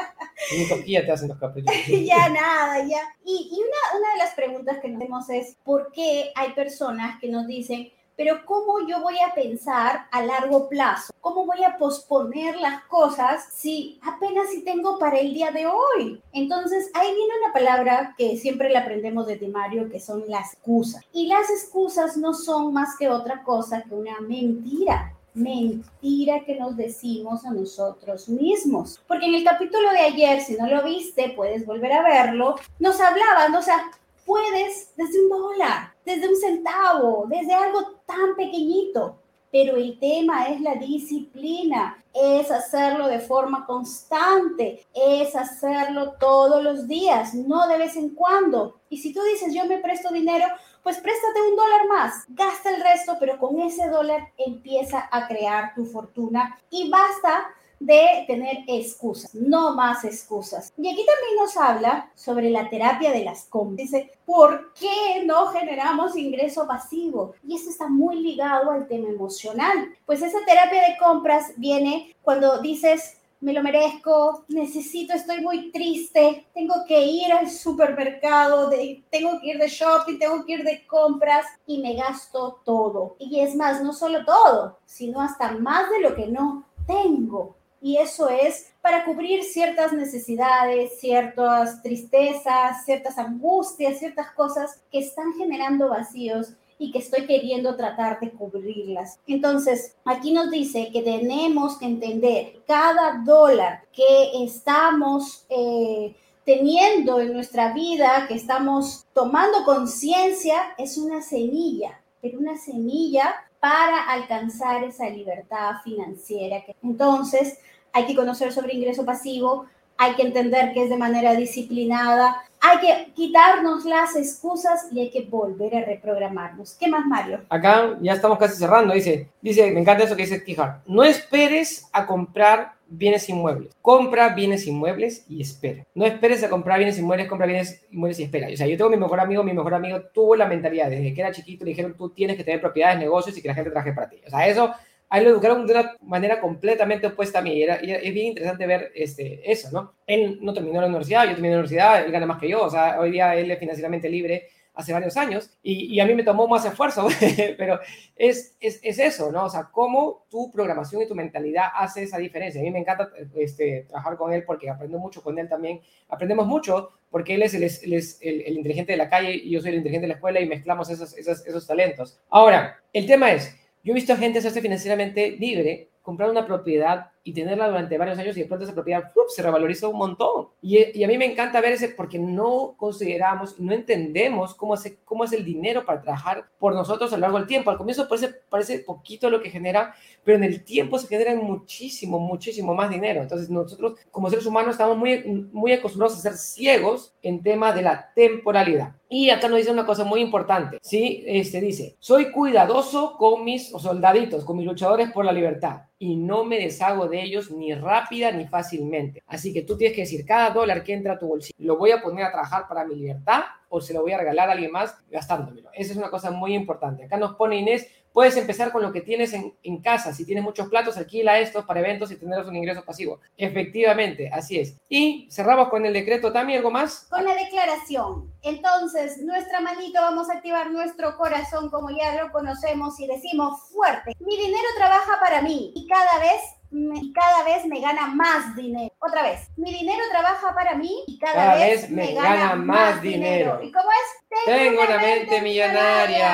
Ni 0.52 0.94
te 0.94 1.12
hacen 1.12 1.30
los 1.30 1.38
caprichos. 1.38 1.74
ya 1.88 2.30
nada, 2.30 2.84
ya. 2.86 3.02
Y, 3.24 3.52
una, 3.54 4.14
de 4.14 4.18
las 4.20 4.34
preguntas 4.34 4.80
que 4.82 4.90
nos 4.90 5.02
hacemos 5.02 5.30
es, 5.30 5.58
¿por 5.64 5.92
qué 5.92 6.32
hay 6.36 6.52
personas 6.54 7.20
que 7.20 7.30
nos 7.30 7.48
dicen, 7.48 7.92
pero 8.18 8.46
¿cómo 8.46 8.88
yo 8.88 9.02
voy 9.02 9.18
a 9.20 9.34
pensar 9.34 10.08
a 10.12 10.22
largo 10.22 10.70
plazo? 10.70 11.14
¿Cómo 11.20 11.46
voy 11.46 11.64
a 11.64 11.78
posponer 11.78 12.56
las 12.56 12.84
cosas 12.86 13.46
si 13.54 14.00
apenas 14.04 14.50
si 14.52 14.64
tengo 14.64 14.98
para 15.00 15.20
el 15.20 15.34
día 15.34 15.52
de 15.52 15.68
hoy? 15.68 16.22
Entonces, 16.32 16.90
ahí 16.94 17.14
viene 17.14 17.34
una 17.44 17.54
palabra 17.54 18.16
que 18.18 18.38
siempre 18.38 18.70
le 18.70 18.78
aprendemos 18.78 19.28
de 19.28 19.46
Mario, 19.48 19.90
que 19.90 20.00
son 20.00 20.24
las 20.28 20.54
excusas. 20.54 21.04
Y 21.12 21.28
las 21.28 21.50
excusas 21.50 22.16
no 22.16 22.34
son 22.34 22.74
más 22.74 22.96
que 22.98 23.10
otra 23.10 23.44
cosa 23.44 23.84
que 23.84 23.94
una 23.94 24.20
mentira 24.22 25.16
mentira 25.36 26.44
que 26.46 26.56
nos 26.56 26.76
decimos 26.76 27.46
a 27.46 27.52
nosotros 27.52 28.28
mismos. 28.30 29.02
Porque 29.08 29.26
en 29.26 29.36
el 29.36 29.44
capítulo 29.44 29.92
de 29.92 30.00
ayer, 30.00 30.42
si 30.42 30.56
no 30.56 30.68
lo 30.68 30.84
viste, 30.84 31.34
puedes 31.36 31.66
volver 31.66 31.92
a 31.94 32.04
verlo, 32.04 32.56
nos 32.80 33.00
hablaban, 33.00 33.54
o 33.54 33.62
sea, 33.62 33.92
puedes 34.26 34.92
desde 34.96 35.22
un 35.22 35.30
dólar, 35.30 35.94
desde 36.06 36.28
un 36.28 36.36
centavo, 36.36 37.26
desde 37.30 37.54
algo 37.54 38.00
tan 38.06 38.36
pequeñito. 38.36 39.20
Pero 39.52 39.78
el 39.78 39.98
tema 40.00 40.48
es 40.50 40.60
la 40.60 40.76
disciplina, 40.76 42.04
es 42.14 42.52
hacerlo 42.52 43.08
de 43.08 43.20
forma 43.20 43.66
constante, 43.66 44.86
es 44.94 45.34
hacerlo 45.34 46.14
todos 46.20 46.62
los 46.62 46.88
días, 46.90 47.34
no 47.34 47.66
de 47.68 47.78
vez 47.78 47.96
en 47.96 48.10
cuando. 48.10 48.82
Y 48.90 48.98
si 48.98 49.14
tú 49.14 49.22
dices, 49.24 49.54
yo 49.54 49.66
me 49.66 49.78
presto 49.78 50.12
dinero, 50.12 50.46
pues 50.86 51.00
préstate 51.00 51.42
un 51.42 51.56
dólar 51.56 51.88
más, 51.88 52.26
gasta 52.30 52.70
el 52.70 52.80
resto, 52.80 53.18
pero 53.20 53.40
con 53.40 53.60
ese 53.60 53.90
dólar 53.90 54.32
empieza 54.38 55.10
a 55.12 55.28
crear 55.28 55.74
tu 55.74 55.84
fortuna 55.84 56.60
y 56.70 56.92
basta 56.92 57.48
de 57.80 58.24
tener 58.28 58.58
excusas, 58.68 59.34
no 59.34 59.74
más 59.74 60.06
excusas. 60.06 60.72
Y 60.78 60.88
aquí 60.88 61.04
también 61.04 61.36
nos 61.40 61.58
habla 61.58 62.12
sobre 62.14 62.52
la 62.52 62.70
terapia 62.70 63.12
de 63.12 63.24
las 63.24 63.46
compras. 63.46 63.78
Dice, 63.78 64.12
¿por 64.28 64.74
qué 64.76 65.24
no 65.26 65.48
generamos 65.48 66.16
ingreso 66.16 66.68
pasivo? 66.68 67.34
Y 67.44 67.56
esto 67.56 67.72
está 67.72 67.88
muy 67.88 68.18
ligado 68.18 68.70
al 68.70 68.88
tema 68.88 69.10
emocional. 69.10 69.90
Pues 70.06 70.22
esa 70.22 70.46
terapia 70.46 70.82
de 70.88 70.98
compras 71.00 71.54
viene 71.58 72.16
cuando 72.22 72.60
dices, 72.60 73.18
me 73.42 73.54
lo 73.54 73.62
merezco, 73.62 74.46
necesito, 74.48 75.14
estoy 75.14 75.42
muy 75.42 75.72
triste, 75.72 76.48
tengo 76.54 76.76
que 76.88 77.06
ir 77.06 77.32
al 77.32 77.50
supermercado, 77.50 78.70
tengo 79.10 79.40
que 79.40 79.48
ir 79.48 79.58
de 79.60 79.68
shopping, 79.68 80.18
tengo 80.18 80.46
que 80.46 80.54
ir 80.54 80.64
de 80.64 80.86
compras 80.88 81.46
y 81.68 81.82
me 81.82 81.96
gasto 81.96 82.62
todo. 82.64 83.16
Y 83.20 83.40
es 83.40 83.56
más, 83.56 83.84
no 83.84 83.94
solo 83.94 84.26
todo, 84.26 84.80
sino 84.86 85.22
hasta 85.22 85.52
más 85.52 85.90
de 85.90 86.00
lo 86.00 86.16
que 86.16 86.28
no 86.28 86.66
tengo 86.88 87.56
y 87.86 87.98
eso 87.98 88.30
es 88.30 88.74
para 88.82 89.06
cubrir 89.06 89.44
ciertas 89.44 89.94
necesidades, 89.94 91.00
ciertas 91.00 91.84
tristezas, 91.84 92.84
ciertas 92.84 93.20
angustias, 93.20 94.00
ciertas 94.00 94.32
cosas 94.32 94.82
que 94.92 94.98
están 94.98 95.34
generando 95.34 95.90
vacíos 95.90 96.54
y 96.78 96.92
que 96.92 97.00
estoy 97.00 97.26
queriendo 97.26 97.76
tratar 97.76 98.20
de 98.20 98.32
cubrirlas. 98.32 99.20
Entonces, 99.28 99.96
aquí 100.04 100.32
nos 100.32 100.52
dice 100.52 100.90
que 100.92 101.02
tenemos 101.02 101.78
que 101.78 101.86
entender 101.86 102.62
cada 102.68 103.22
dólar 103.24 103.84
que 103.94 104.44
estamos 104.44 105.46
eh, 105.50 106.16
teniendo 106.46 107.20
en 107.20 107.34
nuestra 107.34 107.74
vida, 107.74 108.26
que 108.28 108.36
estamos 108.36 109.06
tomando 109.14 109.64
conciencia, 109.64 110.76
es 110.78 110.98
una 110.98 111.22
semilla, 111.22 112.02
pero 112.22 112.40
una 112.40 112.58
semilla 112.58 113.36
para 113.60 114.12
alcanzar 114.12 114.84
esa 114.84 115.10
libertad 115.10 115.76
financiera. 115.84 116.64
Entonces, 116.84 117.58
hay 117.94 118.06
que 118.06 118.16
conocer 118.16 118.52
sobre 118.52 118.76
ingreso 118.76 119.06
pasivo, 119.06 119.66
hay 119.98 120.14
que 120.16 120.24
entender 120.24 120.74
que 120.74 120.84
es 120.84 120.90
de 120.90 120.98
manera 120.98 121.34
disciplinada, 121.34 122.44
hay 122.66 122.80
que 122.80 123.14
quitarnos 123.14 123.86
las 123.86 124.16
excusas 124.16 124.88
y 124.92 125.00
hay 125.00 125.10
que 125.12 125.22
volver 125.22 125.76
a 125.76 125.86
reprogramarnos. 125.86 126.74
¿Qué 126.74 126.88
más, 126.88 127.06
Mario? 127.06 127.42
Acá 127.50 127.98
ya 128.02 128.14
estamos 128.14 128.40
casi 128.40 128.58
cerrando, 128.58 128.94
dice, 128.94 129.30
dice, 129.42 129.72
me 129.72 129.82
encanta 129.82 130.04
eso 130.04 130.16
que 130.16 130.24
dice 130.24 130.40
Tijar, 130.40 130.82
no 130.88 131.04
esperes 131.04 131.88
a 131.92 132.06
comprar 132.06 132.74
bienes 132.88 133.28
inmuebles, 133.30 133.76
compra 133.82 134.30
bienes 134.30 134.66
inmuebles 134.68 135.26
y 135.28 135.42
espera. 135.42 135.84
No 135.94 136.06
esperes 136.06 136.44
a 136.44 136.50
comprar 136.50 136.78
bienes 136.78 136.98
inmuebles, 136.98 137.28
compra 137.28 137.48
bienes 137.48 137.84
inmuebles 137.92 138.20
y 138.20 138.24
espera. 138.24 138.48
O 138.52 138.58
sea, 138.58 138.68
yo 138.68 138.78
tengo 138.78 138.90
mi 138.90 138.98
mejor 138.98 139.20
amigo, 139.20 139.44
mi 139.44 139.54
mejor 139.54 139.74
amigo 139.74 140.02
tuvo 140.14 140.36
la 140.36 140.48
mentalidad, 140.48 140.90
desde 140.90 141.14
que 141.14 141.22
era 141.22 141.32
chiquito 141.32 141.66
le 141.66 141.72
dijeron, 141.72 141.96
tú 141.96 142.10
tienes 142.10 142.38
que 142.38 142.44
tener 142.44 142.62
propiedades, 142.62 143.00
negocios 143.00 143.38
y 143.38 143.42
que 143.42 143.48
la 143.48 143.56
gente 143.56 143.72
traje 143.72 143.94
para 143.94 144.10
ti. 144.10 144.18
O 144.26 144.30
sea, 144.30 144.48
eso 144.48 144.74
a 145.16 145.20
él 145.20 145.24
lo 145.24 145.30
educaron 145.30 145.66
de 145.66 145.72
una 145.72 145.96
manera 146.02 146.42
completamente 146.42 147.08
opuesta 147.08 147.40
a 147.40 147.42
mí. 147.42 147.64
Era, 147.64 147.76
es 147.76 148.14
bien 148.14 148.28
interesante 148.28 148.68
ver 148.68 148.92
este, 148.94 149.50
eso, 149.50 149.70
¿no? 149.72 149.94
Él 150.06 150.40
no 150.42 150.54
terminó 150.54 150.82
la 150.82 150.88
universidad, 150.88 151.24
yo 151.24 151.32
terminé 151.32 151.52
la 151.52 151.60
universidad, 151.60 152.06
él 152.06 152.12
gana 152.12 152.26
más 152.26 152.38
que 152.38 152.50
yo. 152.50 152.64
O 152.64 152.70
sea, 152.70 153.00
hoy 153.00 153.12
día 153.12 153.34
él 153.34 153.50
es 153.50 153.58
financieramente 153.58 154.10
libre 154.10 154.50
hace 154.74 154.92
varios 154.92 155.16
años 155.16 155.58
y, 155.64 155.86
y 155.86 156.02
a 156.02 156.06
mí 156.06 156.14
me 156.16 156.24
tomó 156.24 156.50
más 156.50 156.66
esfuerzo, 156.66 157.08
pero 157.58 157.80
es, 158.18 158.58
es, 158.60 158.82
es, 158.84 159.00
eso, 159.00 159.32
¿no? 159.32 159.46
O 159.46 159.50
sea, 159.50 159.70
cómo 159.72 160.26
tu 160.30 160.52
programación 160.52 161.02
y 161.02 161.08
tu 161.08 161.16
mentalidad 161.16 161.68
hace 161.74 162.04
esa 162.04 162.18
diferencia. 162.18 162.60
A 162.60 162.64
mí 162.66 162.72
me 162.72 162.80
encanta 162.80 163.10
este, 163.38 163.86
trabajar 163.88 164.18
con 164.18 164.34
él 164.34 164.44
porque 164.44 164.70
aprendo 164.70 165.00
mucho 165.00 165.24
con 165.24 165.40
él 165.40 165.48
también. 165.48 165.80
Aprendemos 166.10 166.46
mucho 166.46 166.92
porque 167.10 167.36
él 167.36 167.44
es, 167.44 167.54
el, 167.54 167.64
él 167.64 167.94
es 167.94 168.20
el, 168.22 168.42
el, 168.42 168.58
inteligente 168.58 168.92
de 168.92 168.98
la 168.98 169.10
calle 169.10 169.34
y 169.34 169.52
yo 169.52 169.62
soy 169.62 169.70
el 169.70 169.78
inteligente 169.78 170.08
de 170.08 170.10
la 170.10 170.16
escuela 170.16 170.42
y 170.42 170.46
mezclamos 170.46 170.90
esos, 170.90 171.18
esos, 171.18 171.48
esos 171.48 171.66
talentos. 171.66 172.20
Ahora, 172.30 172.82
el 172.92 173.06
tema 173.06 173.32
es 173.32 173.56
yo 173.86 173.92
he 173.92 173.94
visto 173.94 174.14
a 174.14 174.18
gente 174.18 174.40
hacerse 174.40 174.62
financieramente 174.62 175.38
libre, 175.40 175.90
comprar 176.02 176.32
una 176.32 176.48
propiedad 176.48 177.12
y 177.28 177.34
tenerla 177.34 177.68
durante 177.68 177.98
varios 177.98 178.20
años 178.20 178.38
y 178.38 178.42
de 178.42 178.46
pronto 178.46 178.66
esa 178.66 178.76
propiedad 178.76 179.12
se 179.28 179.42
revaloriza 179.42 179.88
un 179.88 179.98
montón. 179.98 180.50
Y, 180.62 181.04
a 181.04 181.08
mí 181.08 181.18
me 181.18 181.26
encanta 181.26 181.60
ver 181.60 181.74
ese 181.74 181.90
porque 181.90 182.20
no 182.20 182.76
consideramos, 182.78 183.60
no 183.60 183.74
entendemos 183.74 184.54
cómo, 184.54 184.76
hace, 184.76 185.00
cómo 185.04 185.24
es 185.24 185.34
el 185.34 185.44
dinero 185.44 185.84
para 185.84 186.04
trabajar 186.04 186.46
por 186.60 186.76
nosotros 186.76 187.12
a 187.12 187.18
lo 187.18 187.22
largo 187.22 187.40
del 187.40 187.48
tiempo. 187.48 187.72
Al 187.72 187.78
comienzo 187.78 188.08
parece, 188.08 188.30
parece 188.48 188.80
poquito 188.80 189.32
lo 189.32 189.42
que 189.42 189.50
genera, 189.50 189.96
pero 190.24 190.38
en 190.38 190.44
el 190.44 190.64
tiempo 190.64 191.00
se 191.00 191.08
genera 191.08 191.34
muchísimo, 191.34 192.20
muchísimo 192.20 192.76
más 192.76 192.92
dinero. 192.92 193.24
Entonces 193.24 193.50
nosotros 193.50 193.96
como 194.12 194.30
seres 194.30 194.46
humanos 194.46 194.76
estamos 194.76 194.96
muy, 194.96 195.50
muy 195.52 195.72
acostumbrados 195.72 196.20
a 196.20 196.22
ser 196.22 196.34
ciegos 196.34 197.16
en 197.24 197.42
tema 197.42 197.74
de 197.74 197.82
la 197.82 198.12
temporalidad. 198.14 198.96
Y 199.10 199.30
acá 199.30 199.48
nos 199.48 199.58
dice 199.58 199.72
una 199.72 199.86
cosa 199.86 200.04
muy 200.04 200.20
importante, 200.20 200.78
¿sí? 200.82 201.24
Este 201.26 201.62
dice, 201.62 201.96
soy 202.00 202.32
cuidadoso 202.32 203.16
con 203.18 203.44
mis 203.44 203.70
soldaditos, 203.70 204.44
con 204.44 204.58
mis 204.58 204.66
luchadores 204.66 205.12
por 205.12 205.26
la 205.26 205.32
libertad 205.32 205.84
y 205.98 206.18
no 206.18 206.44
me 206.44 206.60
deshago 206.60 207.08
de 207.08 207.15
ellos 207.16 207.52
ni 207.52 207.74
rápida 207.74 208.32
ni 208.32 208.48
fácilmente. 208.48 209.24
Así 209.28 209.54
que 209.54 209.62
tú 209.62 209.78
tienes 209.78 209.96
que 209.96 210.02
decir, 210.02 210.26
cada 210.26 210.52
dólar 210.52 210.84
que 210.84 210.94
entra 210.94 211.14
a 211.14 211.20
tu 211.20 211.28
bolsillo, 211.28 211.56
¿lo 211.58 211.78
voy 211.78 211.92
a 211.92 212.02
poner 212.02 212.26
a 212.26 212.32
trabajar 212.32 212.68
para 212.68 212.86
mi 212.86 212.96
libertad 212.96 213.42
o 213.70 213.82
se 213.82 213.94
lo 213.94 214.02
voy 214.02 214.14
a 214.14 214.18
regalar 214.18 214.50
a 214.50 214.54
alguien 214.54 214.72
más 214.72 214.96
gastándomelo? 215.10 215.70
Esa 215.74 215.92
es 215.92 215.98
una 215.98 216.10
cosa 216.10 216.32
muy 216.32 216.54
importante. 216.54 217.06
Acá 217.06 217.18
nos 217.18 217.36
pone 217.36 217.58
Inés, 217.58 217.88
Puedes 218.16 218.38
empezar 218.38 218.72
con 218.72 218.82
lo 218.82 218.94
que 218.94 219.02
tienes 219.02 219.34
en, 219.34 219.54
en, 219.62 219.82
casa. 219.82 220.14
Si 220.14 220.26
tienes 220.26 220.42
muchos 220.42 220.70
platos, 220.70 220.96
alquila 220.96 221.38
estos 221.38 221.66
para 221.66 221.82
eventos 221.82 222.10
y 222.12 222.16
tendrás 222.16 222.48
un 222.48 222.56
ingreso 222.56 222.86
pasivo. 222.86 223.20
Efectivamente, 223.36 224.30
así 224.32 224.58
es. 224.58 224.78
Y 224.88 225.28
cerramos 225.30 225.68
con 225.68 225.86
el 225.86 225.92
decreto 225.92 226.32
también, 226.32 226.60
¿algo 226.60 226.72
más? 226.72 227.08
Con 227.10 227.26
la 227.26 227.36
declaración. 227.36 228.34
Entonces, 228.42 229.18
nuestra 229.22 229.60
manito, 229.60 230.00
vamos 230.00 230.30
a 230.30 230.36
activar 230.36 230.72
nuestro 230.72 231.18
corazón 231.18 231.70
como 231.70 231.90
ya 231.90 232.24
lo 232.24 232.32
conocemos 232.32 232.98
y 233.02 233.08
decimos 233.08 233.60
fuerte. 233.74 234.14
Mi 234.22 234.38
dinero 234.38 234.64
trabaja 234.78 235.20
para 235.20 235.42
mí 235.42 235.74
y 235.76 235.86
cada 235.86 236.18
vez 236.20 236.40
y 236.72 237.14
cada 237.14 237.44
vez 237.44 237.66
me 237.66 237.80
gana 237.82 238.08
más 238.08 238.56
dinero. 238.56 238.94
Otra 239.00 239.24
vez, 239.24 239.50
mi 239.58 239.74
dinero 239.74 240.02
trabaja 240.12 240.54
para 240.54 240.76
mí 240.76 241.04
y 241.08 241.18
cada, 241.20 241.56
vez, 241.56 241.90
me, 241.90 242.14
gana, 242.14 242.56
más 242.56 243.02
dinero. 243.02 243.60
¿Y 243.62 243.72
cómo 243.72 243.90
es? 243.92 244.26
Tengo, 244.46 244.82
una 244.82 244.98
mente, 244.98 245.42
millonaria. 245.42 246.26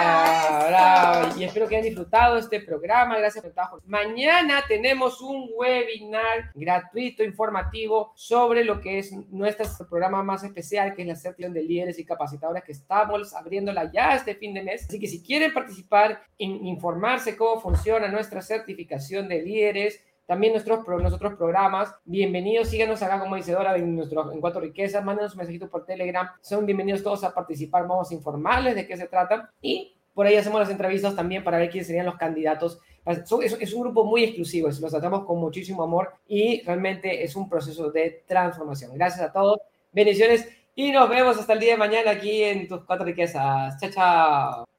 Y 1.38 1.44
espero 1.44 1.68
que 1.68 1.76
hayan 1.76 1.88
disfrutado 1.88 2.38
este 2.38 2.60
programa. 2.62 3.18
Gracias 3.18 3.44
por 3.44 3.50
estar. 3.50 3.68
Mañana 3.86 4.64
tenemos 4.68 5.22
un 5.22 5.50
webinar 5.56 6.52
gratuito, 6.56 7.24
informativo, 7.24 8.14
sobre 8.16 8.64
lo 8.64 8.82
que 8.82 9.00
es 9.00 9.12
nuestro 9.30 9.88
programa 9.88 10.24
más 10.24 10.44
especial, 10.44 10.96
que 10.96 11.04
es 11.04 11.08
la 11.08 11.16
certificación 11.16 11.54
de 11.54 11.64
líderes 11.64 12.00
y 12.00 12.06
capacitadores 12.06 12.64
que 12.64 12.72
estamos 12.72 13.34
abriéndola 13.34 13.92
ya 13.92 14.16
este 14.16 14.36
fin 14.36 14.54
de 14.54 14.64
mes. 14.64 14.86
Así 14.88 15.00
que 15.00 15.08
si 15.08 15.22
quieren 15.24 15.54
participar, 15.54 16.22
en 16.38 16.66
informarse 16.66 17.36
cómo 17.38 17.62
funciona 17.62 18.08
nuestra 18.08 18.42
certificación 18.42 19.28
de 19.28 19.42
líderes, 19.42 20.04
también 20.32 20.54
nuestros, 20.54 20.88
nosotros 20.88 21.34
programas. 21.34 21.94
Bienvenidos, 22.06 22.70
síganos 22.70 23.04
acá 23.04 23.20
como 23.20 23.36
dice 23.36 23.52
Dora 23.52 23.76
en, 23.76 23.98
nuestro, 23.98 24.32
en 24.32 24.40
Cuatro 24.40 24.62
Riquezas, 24.62 25.04
mándenos 25.04 25.34
un 25.34 25.40
mensajito 25.40 25.70
por 25.70 25.84
Telegram. 25.84 26.26
Son 26.40 26.66
bienvenidos 26.66 27.04
todos 27.04 27.26
a 27.26 27.34
participar, 27.34 27.86
vamos 27.86 28.10
a 28.10 28.14
informarles 28.14 28.76
de 28.76 28.88
qué 28.88 28.96
se 28.96 29.10
trata 29.10 29.52
y 29.62 29.94
por 30.14 30.26
ahí 30.26 30.38
hacemos 30.38 30.62
las 30.62 30.70
entrevistas 30.70 31.18
también 31.18 31.44
para 31.44 31.58
ver 31.58 31.70
quiénes 31.70 31.88
serían 31.88 32.06
los 32.06 32.16
candidatos. 32.16 32.80
Es, 33.06 33.58
es 33.60 33.74
un 33.74 33.82
grupo 33.82 34.06
muy 34.06 34.24
exclusivo, 34.24 34.70
los 34.70 34.80
tratamos 34.80 35.26
con 35.26 35.38
muchísimo 35.38 35.84
amor 35.84 36.14
y 36.26 36.62
realmente 36.62 37.26
es 37.26 37.36
un 37.36 37.50
proceso 37.50 37.92
de 37.92 38.24
transformación. 38.26 38.94
Gracias 38.94 39.28
a 39.28 39.34
todos, 39.34 39.58
bendiciones 39.92 40.48
y 40.76 40.94
nos 40.94 41.10
vemos 41.10 41.38
hasta 41.38 41.52
el 41.52 41.60
día 41.60 41.72
de 41.72 41.78
mañana 41.78 42.12
aquí 42.12 42.42
en 42.42 42.70
tus 42.70 42.86
Cuatro 42.86 43.06
Riquezas. 43.06 43.78
Chao, 43.82 43.90
chao. 43.92 44.71